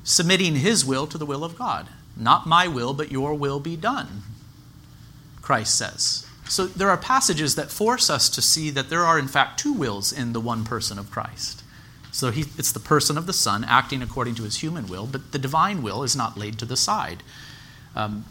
[0.04, 1.88] submitting his will to the will of God.
[2.16, 4.22] Not my will, but your will be done,
[5.40, 6.26] Christ says.
[6.48, 9.72] So there are passages that force us to see that there are, in fact, two
[9.72, 11.62] wills in the one person of Christ.
[12.10, 15.32] So he, it's the person of the Son acting according to his human will, but
[15.32, 17.22] the divine will is not laid to the side.
[17.94, 18.24] Um,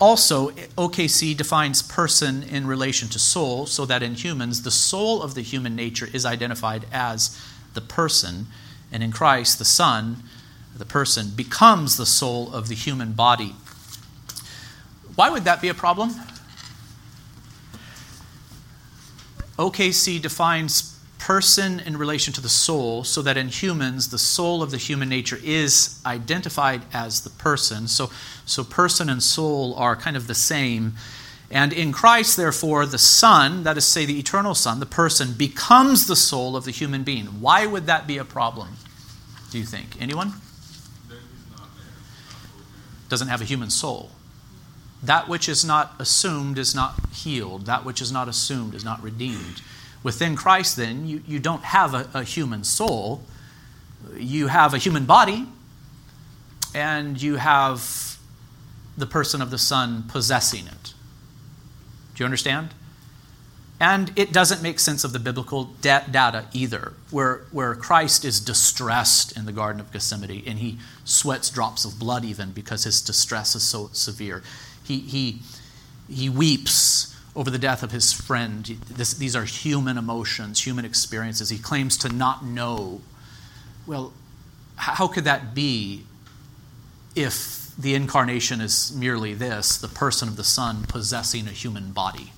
[0.00, 5.34] also, OKC defines person in relation to soul, so that in humans, the soul of
[5.34, 7.36] the human nature is identified as
[7.74, 8.46] the person,
[8.92, 10.22] and in Christ, the Son,
[10.76, 13.56] the person, becomes the soul of the human body.
[15.16, 16.10] Why would that be a problem?
[19.58, 24.70] OKC defines person in relation to the soul, so that in humans, the soul of
[24.70, 27.88] the human nature is identified as the person.
[27.88, 28.10] So,
[28.46, 30.94] so person and soul are kind of the same.
[31.50, 36.06] And in Christ, therefore, the Son, that is, say, the eternal Son, the person, becomes
[36.06, 37.26] the soul of the human being.
[37.40, 38.68] Why would that be a problem,
[39.50, 40.00] do you think?
[40.00, 40.34] Anyone?
[43.08, 44.10] Doesn't have a human soul.
[45.02, 47.66] That which is not assumed is not healed.
[47.66, 49.62] That which is not assumed is not redeemed.
[50.02, 53.22] Within Christ, then, you, you don't have a, a human soul.
[54.16, 55.46] You have a human body,
[56.74, 58.18] and you have
[58.96, 60.94] the person of the Son possessing it.
[62.14, 62.70] Do you understand?
[63.80, 69.36] And it doesn't make sense of the biblical data either, where, where Christ is distressed
[69.36, 73.54] in the Garden of Gethsemane and he sweats drops of blood even because his distress
[73.54, 74.42] is so severe.
[74.82, 75.38] He, he,
[76.08, 78.66] he weeps over the death of his friend.
[78.90, 81.50] This, these are human emotions, human experiences.
[81.50, 83.00] He claims to not know.
[83.86, 84.12] Well,
[84.74, 86.02] how could that be
[87.14, 92.32] if the incarnation is merely this the person of the Son possessing a human body?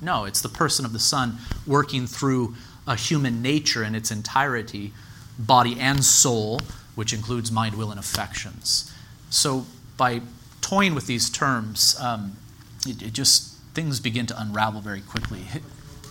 [0.00, 2.54] No, it's the person of the Son working through
[2.86, 4.92] a human nature in its entirety,
[5.36, 6.60] body and soul,
[6.94, 8.94] which includes mind, will, and affections.
[9.30, 10.20] So by
[10.60, 12.36] toying with these terms, um,
[12.86, 15.42] it, it, just things begin to unravel very quickly.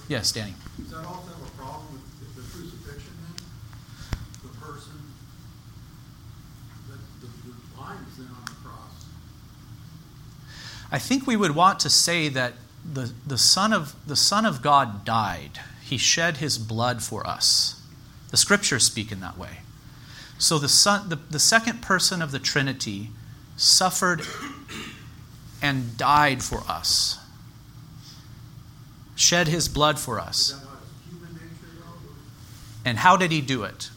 [0.08, 0.54] Yes, Danny.
[0.78, 3.34] Does that also have a problem with the crucifixion then?
[4.44, 4.94] The person,
[6.90, 9.08] that the, the line is then on the cross.
[10.92, 12.54] I think we would want to say that
[12.94, 15.60] the, the, Son of, the Son of God died.
[15.84, 17.82] He shed his blood for us.
[18.30, 19.62] The scriptures speak in that way.
[20.38, 23.10] So the, son, the, the second person of the Trinity
[23.58, 24.22] suffered
[25.64, 27.18] and died for us,
[29.16, 30.56] shed his blood for us.
[32.84, 33.90] And how did he do it?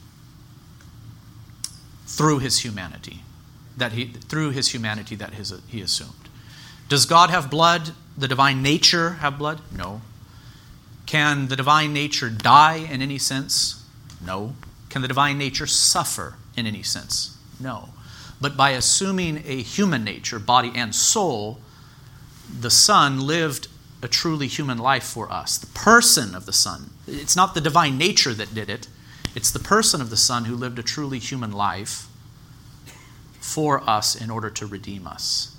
[2.06, 3.22] Through his humanity.
[3.76, 6.28] That he, through his humanity that his, he assumed.
[6.88, 7.92] Does God have blood?
[8.16, 9.60] The divine nature have blood?
[9.76, 10.00] No.
[11.06, 13.84] Can the divine nature die in any sense?
[14.24, 14.54] No.
[14.88, 17.36] Can the divine nature suffer in any sense?
[17.60, 17.90] No.
[18.40, 21.60] But by assuming a human nature, body and soul,
[22.48, 23.68] the Son lived
[24.02, 25.58] a truly human life for us.
[25.58, 26.90] The person of the Son.
[27.06, 28.88] It's not the divine nature that did it,
[29.34, 32.08] it's the person of the Son who lived a truly human life
[33.40, 35.56] for us in order to redeem us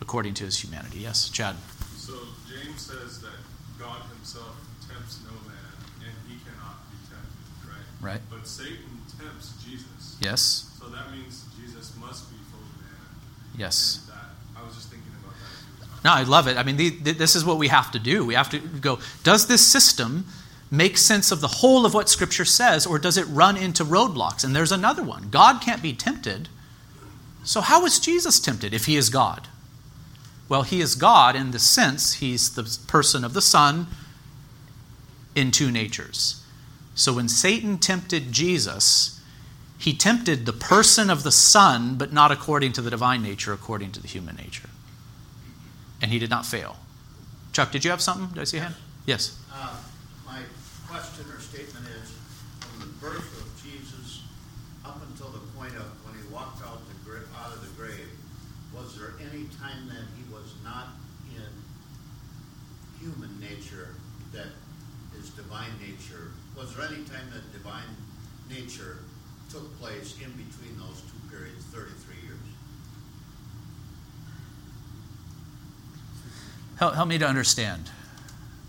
[0.00, 1.00] according to his humanity.
[1.00, 1.56] Yes, Chad.
[1.96, 2.14] So
[2.48, 3.38] James says that
[3.78, 4.54] God himself
[4.86, 5.72] tempts no man,
[6.04, 8.12] and he cannot be tempted, right?
[8.14, 8.20] Right.
[8.30, 10.16] But Satan tempts Jesus.
[10.20, 10.70] Yes.
[10.78, 13.10] So that means Jesus must be fully man.
[13.56, 14.06] Yes.
[14.08, 15.75] That, I was just thinking about that.
[16.06, 16.56] No, I love it.
[16.56, 18.24] I mean, the, the, this is what we have to do.
[18.24, 20.24] We have to go, does this system
[20.70, 24.44] make sense of the whole of what Scripture says, or does it run into roadblocks?
[24.44, 26.48] And there's another one God can't be tempted.
[27.42, 29.48] So, how was Jesus tempted if he is God?
[30.48, 33.88] Well, he is God in the sense he's the person of the Son
[35.34, 36.40] in two natures.
[36.94, 39.20] So, when Satan tempted Jesus,
[39.76, 43.90] he tempted the person of the Son, but not according to the divine nature, according
[43.90, 44.68] to the human nature
[46.00, 46.76] and he did not fail.
[47.52, 48.28] Chuck, did you have something?
[48.28, 48.74] Did I see a hand?
[49.06, 49.38] Yes.
[49.52, 49.76] Uh,
[50.26, 50.40] my
[50.88, 52.12] question or statement is
[52.60, 54.22] from the birth of Jesus
[54.84, 56.96] up until the point of when he walked out, the
[57.38, 58.10] out of the grave,
[58.74, 60.88] was there any time that he was not
[61.32, 61.48] in
[63.00, 63.94] human nature
[64.32, 64.48] that
[65.18, 66.32] is divine nature?
[66.56, 67.88] Was there any time that divine
[68.50, 68.98] nature
[69.50, 72.38] took place in between those two periods, 33 years?
[76.78, 77.90] Help, help me to understand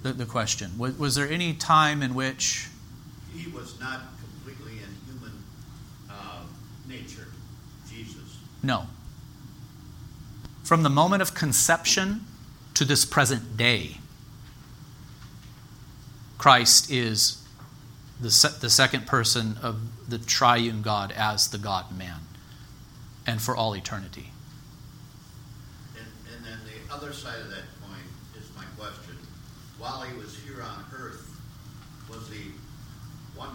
[0.04, 0.78] the, the question.
[0.78, 2.68] Was, was there any time in which.
[3.36, 5.44] He was not completely in human
[6.10, 6.44] uh,
[6.88, 7.28] nature,
[7.90, 8.38] Jesus.
[8.64, 8.88] No.
[10.64, 12.26] From the moment of conception
[12.74, 13.98] to this present day,
[16.38, 17.44] Christ is
[18.22, 19.80] the, se- the second person of
[20.10, 22.22] the triune God as the God man,
[23.26, 24.32] and for all eternity.
[25.96, 27.77] And, and then the other side of that coin is my
[28.78, 29.18] question.
[29.80, 31.40] While he was here on earth,
[32.10, 32.52] was he
[33.38, 33.50] 100%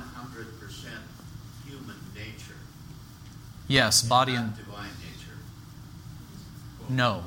[1.67, 2.55] human nature?
[3.69, 4.57] Yes, body and.
[4.57, 5.39] Divine nature?
[6.89, 7.23] No,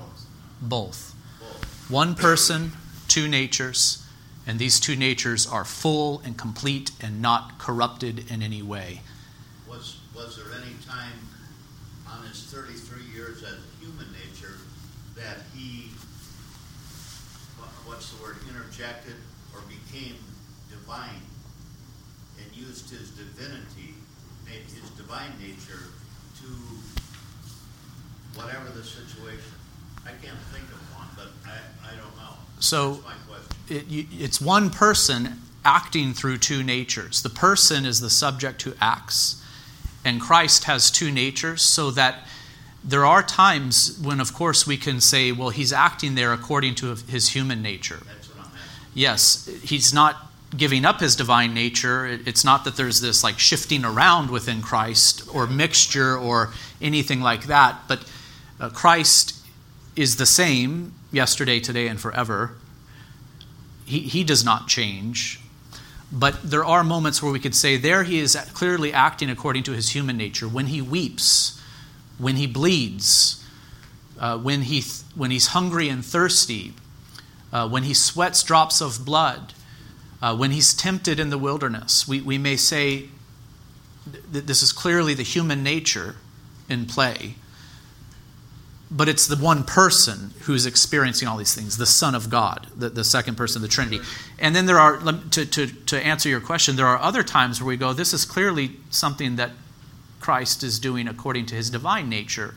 [0.62, 1.16] both.
[1.40, 1.90] Both.
[1.90, 2.72] One person,
[3.08, 4.06] two natures,
[4.48, 9.02] and these two natures are full and complete and not corrupted in any way.
[9.68, 11.20] Was, was there any time
[12.08, 14.54] on his 33 years as human nature
[15.16, 15.88] that he,
[17.86, 19.16] what's the word, interjected
[19.54, 20.16] or became
[20.70, 21.22] divine
[22.42, 23.94] and used his divinity,
[24.48, 25.84] his divine nature
[26.42, 26.48] to
[28.40, 29.52] whatever the situation?
[30.06, 31.58] I can't think of one, but I,
[31.88, 32.36] I don't know.
[32.60, 33.52] So- That's my question.
[33.68, 37.24] It, it's one person acting through two natures.
[37.24, 39.42] The person is the subject who acts,
[40.04, 42.28] and Christ has two natures, so that
[42.86, 46.96] there are times when, of course, we can say, well, he's acting there according to
[46.96, 48.00] his human nature.
[48.06, 48.92] That's what I'm asking.
[48.94, 52.06] yes, he's not giving up his divine nature.
[52.06, 57.46] It's not that there's this like shifting around within Christ or mixture or anything like
[57.46, 58.06] that, but
[58.60, 59.36] uh, Christ
[59.96, 62.52] is the same yesterday, today, and forever.
[63.86, 65.40] He, he does not change.
[66.12, 69.72] But there are moments where we could say there he is clearly acting according to
[69.72, 70.48] his human nature.
[70.48, 71.55] When he weeps,
[72.18, 73.44] when he bleeds,
[74.20, 74.84] uh, when, he,
[75.16, 76.74] when he's hungry and thirsty,
[77.52, 79.54] uh, when he sweats drops of blood,
[80.22, 82.08] uh, when he's tempted in the wilderness.
[82.08, 83.10] We, we may say
[84.32, 86.16] that this is clearly the human nature
[86.70, 87.36] in play,
[88.90, 92.90] but it's the one person who's experiencing all these things, the Son of God, the,
[92.90, 94.00] the second person of the Trinity.
[94.40, 94.98] And then there are,
[95.32, 98.26] to, to, to answer your question, there are other times where we go, this is
[98.26, 99.52] clearly something that
[100.20, 102.56] Christ is doing according to his divine nature.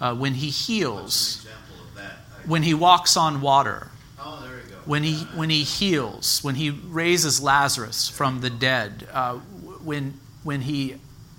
[0.00, 2.18] Uh, when he heals, an example of that?
[2.44, 3.88] I- when he walks on water,
[4.20, 4.76] Oh, there you go.
[4.84, 9.34] when he when he heals, when he raises Lazarus from the dead, uh,
[9.82, 10.14] when
[10.44, 10.96] when he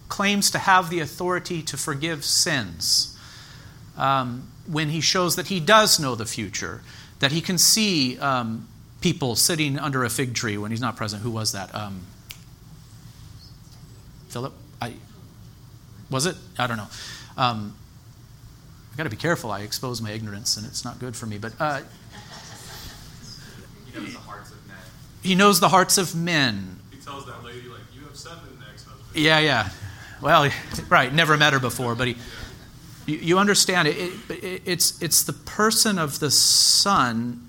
[0.10, 3.18] claims to have the authority to forgive sins,
[3.98, 6.82] um, when he shows that he does know the future,
[7.20, 8.68] that he can see um,
[9.02, 11.22] people sitting under a fig tree when he's not present.
[11.24, 11.74] Who was that?
[11.74, 12.02] Um,
[14.30, 14.54] Philip?
[16.10, 16.36] Was it?
[16.58, 16.88] I don't know.
[17.38, 17.76] Um,
[18.94, 19.52] I got to be careful.
[19.52, 21.38] I expose my ignorance, and it's not good for me.
[21.38, 21.82] But uh,
[23.94, 24.78] He knows the hearts of men.
[25.22, 26.80] he knows the hearts of men.
[26.92, 28.40] He tells that lady, like, you have seven
[28.72, 29.16] ex-husbands.
[29.16, 29.70] Yeah, yeah.
[30.22, 30.50] Well,
[30.90, 31.14] right.
[31.14, 32.16] Never met her before, but he,
[33.06, 34.62] you, you understand it, it, it.
[34.66, 37.46] It's it's the person of the Son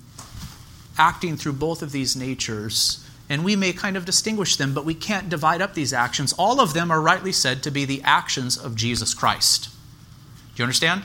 [0.98, 4.93] acting through both of these natures, and we may kind of distinguish them, but we
[4.95, 6.35] can't divide up these actions.
[6.35, 9.70] All of them are rightly said to be the actions of Jesus Christ.
[10.55, 11.05] Do you understand?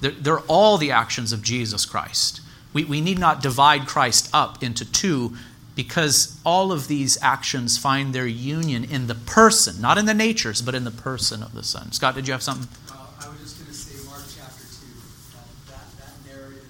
[0.00, 2.42] They're, all the actions of Jesus Christ.
[2.74, 5.34] We, we need not divide Christ up into two
[5.74, 10.60] because all of these actions find their union in the person, not in the natures,
[10.60, 11.90] but in the person of the Son.
[11.92, 12.68] Scott, did you have something?
[12.90, 14.86] Well, I was just going to say Mark chapter 2,
[15.34, 16.68] that, that, that narrative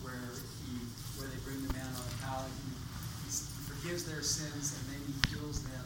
[0.00, 0.32] where,
[0.64, 0.80] he,
[1.18, 2.72] where they bring the man on a pallet, he,
[3.26, 3.32] he
[3.68, 5.84] forgives their sins, and then he heals them,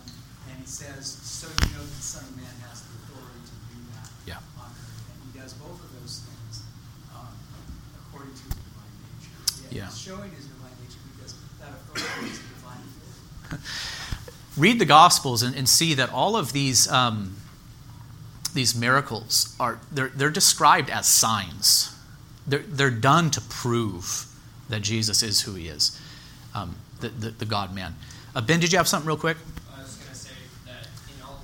[0.51, 3.57] and he says, So you know that the Son of Man has the authority to
[3.75, 4.39] do that Yeah.
[4.61, 5.03] on earth.
[5.11, 6.63] And he does both of those things
[7.11, 7.27] um,
[8.07, 9.35] according to his divine nature.
[9.75, 9.91] Yeah.
[9.91, 13.03] He's showing his divine nature because that authority is a divine authority.
[14.57, 17.37] Read the gospels and, and see that all of these um,
[18.55, 21.95] these miracles are they're, they're described as signs.
[22.47, 24.27] They're, they're done to prove
[24.69, 26.01] that jesus is who he is
[26.55, 27.95] um, the, the, the god man
[28.35, 29.37] uh, ben did you have something real quick
[29.77, 30.35] I was going to say
[30.67, 31.39] that in all,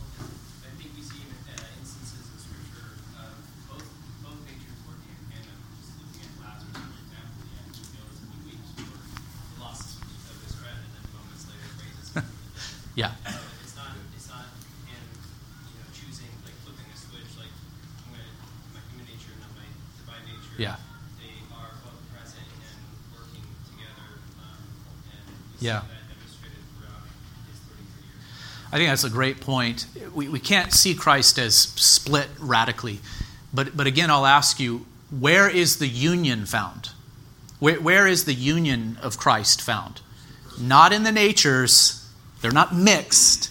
[0.67, 3.31] I think we see uh, instances in Scripture of
[3.71, 3.87] both
[4.27, 5.59] both natures working in tandem.
[5.79, 10.03] Just looking at Lazarus, for example, yeah, he goes and he weeps for the loss
[10.03, 12.88] of his friend, and then moments later raises him from the dead.
[12.99, 13.15] Yeah
[13.63, 14.51] it's not it's not
[14.91, 14.99] you
[15.79, 17.53] know, choosing like flipping a switch, like
[18.03, 19.67] I'm going to my human nature and not my
[20.03, 20.59] divine nature.
[20.59, 20.77] Yeah.
[21.23, 22.79] They are both present and
[23.15, 24.59] working together, um,
[25.15, 25.23] and
[25.63, 25.87] Yeah.
[25.87, 27.07] see that demonstrated throughout
[27.47, 28.27] his 33 years.
[28.73, 29.87] I think that's a great point.
[30.13, 32.99] We, we can't see Christ as split radically.
[33.55, 36.91] But, but again, I'll ask you where is the union found?
[37.61, 40.01] Where, where is the union of Christ found?
[40.61, 41.98] Not in the natures,
[42.41, 43.51] they're not mixed,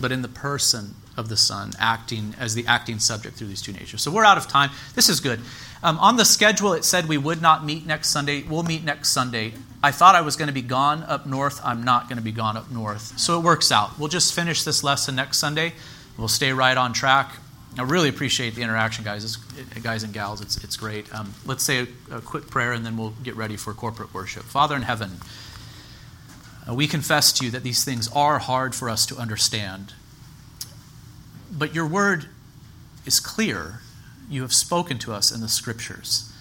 [0.00, 3.72] but in the person of the Son, acting as the acting subject through these two
[3.72, 4.02] natures.
[4.02, 4.70] So we're out of time.
[4.94, 5.40] This is good.
[5.82, 8.42] Um, on the schedule, it said we would not meet next Sunday.
[8.42, 9.52] We'll meet next Sunday.
[9.82, 11.60] I thought I was going to be gone up north.
[11.64, 13.18] I'm not going to be gone up north.
[13.18, 13.98] So it works out.
[13.98, 15.72] We'll just finish this lesson next Sunday.
[16.16, 17.36] We'll stay right on track.
[17.78, 19.24] I really appreciate the interaction, guys.
[19.24, 19.36] It's,
[19.80, 21.12] guys and gals, it's, it's great.
[21.14, 24.42] Um, let's say a, a quick prayer and then we'll get ready for corporate worship.
[24.42, 25.10] Father in heaven,
[26.68, 29.94] Uh, we confess to you that these things are hard for us to understand.
[31.50, 32.26] But your word
[33.04, 33.80] is clear.
[34.30, 36.32] You have spoken to us in the scriptures.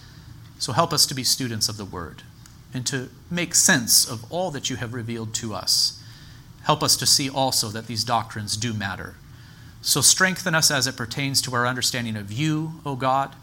[0.60, 2.24] So help us to be students of the word
[2.74, 6.02] and to make sense of all that you have revealed to us.
[6.64, 9.16] Help us to see also that these doctrines do matter.
[9.82, 13.36] So strengthen us as it pertains to our understanding of you, O God.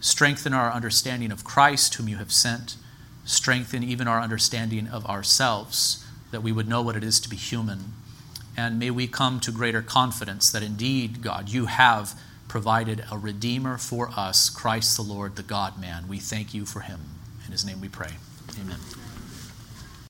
[0.00, 2.76] Strengthen our understanding of Christ, whom you have sent.
[3.24, 7.36] Strengthen even our understanding of ourselves, that we would know what it is to be
[7.36, 7.92] human.
[8.56, 12.18] And may we come to greater confidence that indeed, God, you have
[12.48, 16.08] provided a Redeemer for us, Christ the Lord, the God man.
[16.08, 17.00] We thank you for him.
[17.46, 18.10] In his name we pray.
[18.60, 18.78] Amen.